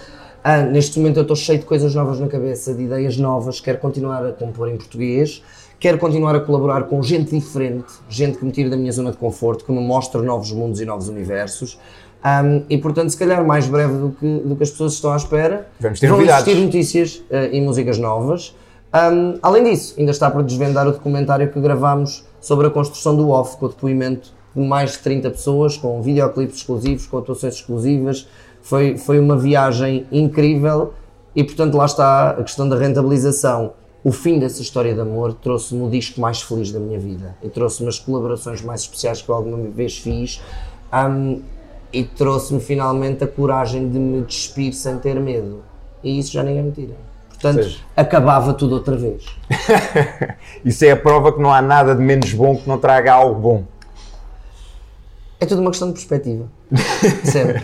[0.43, 3.77] ah, neste momento eu estou cheio de coisas novas na cabeça, de ideias novas, quero
[3.77, 5.43] continuar a compor em português,
[5.79, 9.17] quero continuar a colaborar com gente diferente, gente que me tire da minha zona de
[9.17, 11.79] conforto, que me mostre novos mundos e novos universos.
[12.25, 15.17] Um, e portanto, se calhar mais breve do que, do que as pessoas estão à
[15.17, 16.47] espera, Vamos ter vão novidades.
[16.47, 18.55] existir notícias uh, e músicas novas.
[18.93, 23.29] Um, além disso, ainda está por desvendar o documentário que gravámos sobre a construção do
[23.29, 28.27] OFF, com o depoimento de mais de 30 pessoas, com videoclipes exclusivos, com atuações exclusivas.
[28.61, 30.93] Foi, foi uma viagem incrível
[31.35, 33.73] e, portanto, lá está a questão da rentabilização.
[34.07, 37.49] O fim dessa história de amor trouxe-me o disco mais feliz da minha vida e
[37.49, 40.41] trouxe-me as colaborações mais especiais que eu alguma vez fiz.
[40.93, 41.41] Um,
[41.91, 45.61] e trouxe-me finalmente a coragem de me despir sem ter medo.
[46.01, 46.95] E isso já ninguém me tira.
[47.27, 47.79] Portanto, Seja.
[47.97, 49.25] acabava tudo outra vez.
[50.63, 53.37] Isso é a prova que não há nada de menos bom que não traga algo
[53.37, 53.63] bom.
[55.37, 56.49] É tudo uma questão de perspectiva.
[57.25, 57.63] Sempre.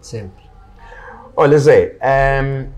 [0.00, 0.44] Sempre.
[1.36, 1.98] Olha, Zé,
[2.42, 2.77] hum,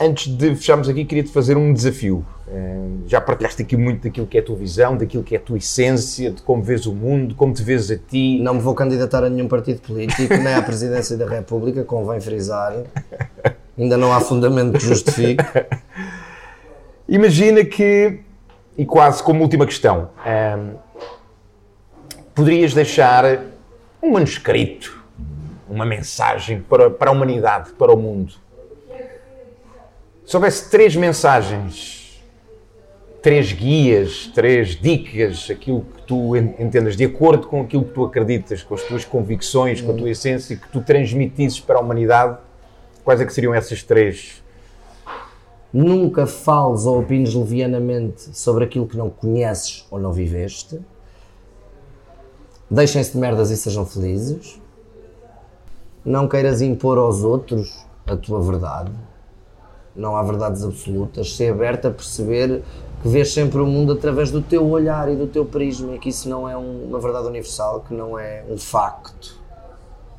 [0.00, 2.24] antes de fecharmos aqui, queria-te fazer um desafio.
[2.50, 5.40] Hum, já partilhaste aqui muito daquilo que é a tua visão, daquilo que é a
[5.40, 8.38] tua essência, de como vês o mundo, como te vês a ti.
[8.40, 12.74] Não me vou candidatar a nenhum partido político, nem à presidência da República, convém frisar.
[13.76, 15.44] Ainda não há fundamento que justifique.
[17.08, 18.20] Imagina que,
[18.76, 20.74] e quase como última questão, hum,
[22.34, 23.40] poderias deixar
[24.02, 25.02] um manuscrito,
[25.68, 28.34] uma mensagem para, para a humanidade, para o mundo.
[30.28, 32.22] Se houvesse três mensagens,
[33.22, 38.04] três guias, três dicas, aquilo que tu en- entendas, de acordo com aquilo que tu
[38.04, 42.36] acreditas, com as tuas convicções, com a tua essência, que tu transmitisses para a humanidade,
[43.02, 44.42] quais é que seriam essas três?
[45.72, 50.78] Nunca fales ou opines levianamente sobre aquilo que não conheces ou não viveste.
[52.70, 54.60] Deixem-se de merdas e sejam felizes.
[56.04, 58.92] Não queiras impor aos outros a tua verdade.
[59.98, 61.34] Não há verdades absolutas.
[61.36, 62.62] Ser aberto a perceber
[63.02, 66.08] que vês sempre o mundo através do teu olhar e do teu prisma e que
[66.08, 69.36] isso não é um- uma verdade universal, que não é um facto.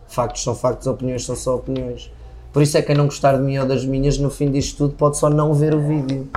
[0.07, 2.11] Factos são factos, opiniões são só opiniões.
[2.51, 4.77] Por isso é que quem não gostar de mim ou das minhas, no fim disto
[4.77, 6.27] tudo, pode só não ver o vídeo.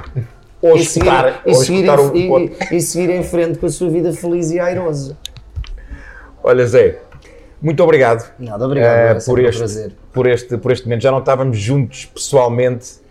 [0.61, 3.23] Ou E seguir, escutar, e, ou seguir escutar o em, pod- e, e seguir em
[3.25, 5.17] frente com a sua vida feliz e airosa.
[6.45, 7.01] Olha, Zé,
[7.61, 8.31] muito obrigado.
[8.39, 8.95] Nada, obrigado.
[8.95, 9.93] eh, é por, um este, prazer.
[10.13, 11.03] por, este, por este momento.
[11.03, 13.02] Já não estávamos juntos pessoalmente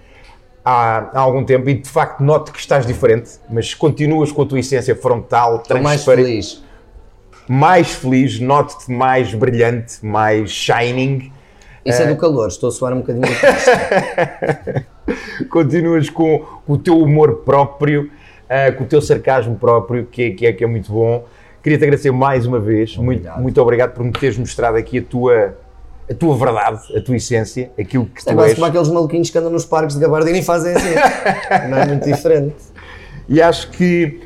[0.63, 4.45] há, há algum tempo e de facto noto que estás diferente, mas continuas com a
[4.45, 6.63] tua essência frontal, Estou mais transparente, feliz.
[7.47, 11.31] mais feliz, noto-te mais brilhante, mais shining.
[11.83, 13.25] Isso é do calor, estou a suar um bocadinho.
[15.49, 18.09] continuas com, com o teu humor próprio,
[18.47, 21.25] eh, com o teu sarcasmo próprio, que é, que é, que é muito bom.
[21.63, 22.95] Queria-te agradecer mais uma vez.
[22.97, 23.41] Muito, Obrigado.
[23.41, 25.57] muito obrigado por me teres mostrado aqui a tua,
[26.11, 28.55] a tua verdade, a tua essência, aquilo que É tu quase és.
[28.55, 30.93] como aqueles maluquinhos que andam nos parques de gabardina e fazem assim.
[31.69, 32.55] Não é muito diferente.
[33.29, 34.21] E acho que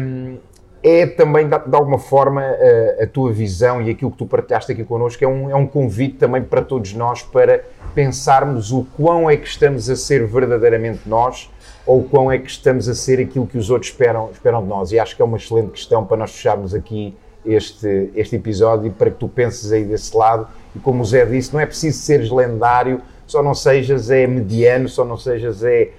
[0.00, 0.38] hum,
[0.82, 4.72] é também, de, de alguma forma, a, a tua visão e aquilo que tu partilhaste
[4.72, 7.62] aqui connosco é um, é um convite também para todos nós para
[7.94, 11.50] pensarmos o quão é que estamos a ser verdadeiramente nós
[11.86, 14.68] ou o quão é que estamos a ser aquilo que os outros esperam, esperam de
[14.68, 14.92] nós.
[14.92, 17.14] E acho que é uma excelente questão para nós fecharmos aqui
[17.44, 20.46] este, este episódio para que tu penses aí desse lado.
[20.74, 24.88] E como o Zé disse, não é preciso seres lendário, só não sejas é mediano,
[24.88, 25.90] só não sejas é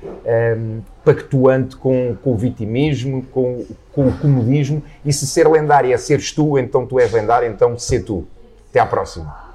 [0.58, 4.84] hum, pactuante com, com o vitimismo, com, com o comodismo.
[5.06, 8.26] E se ser lendário é seres tu, então tu és lendário, então sê tu.
[8.70, 9.51] Até à próxima.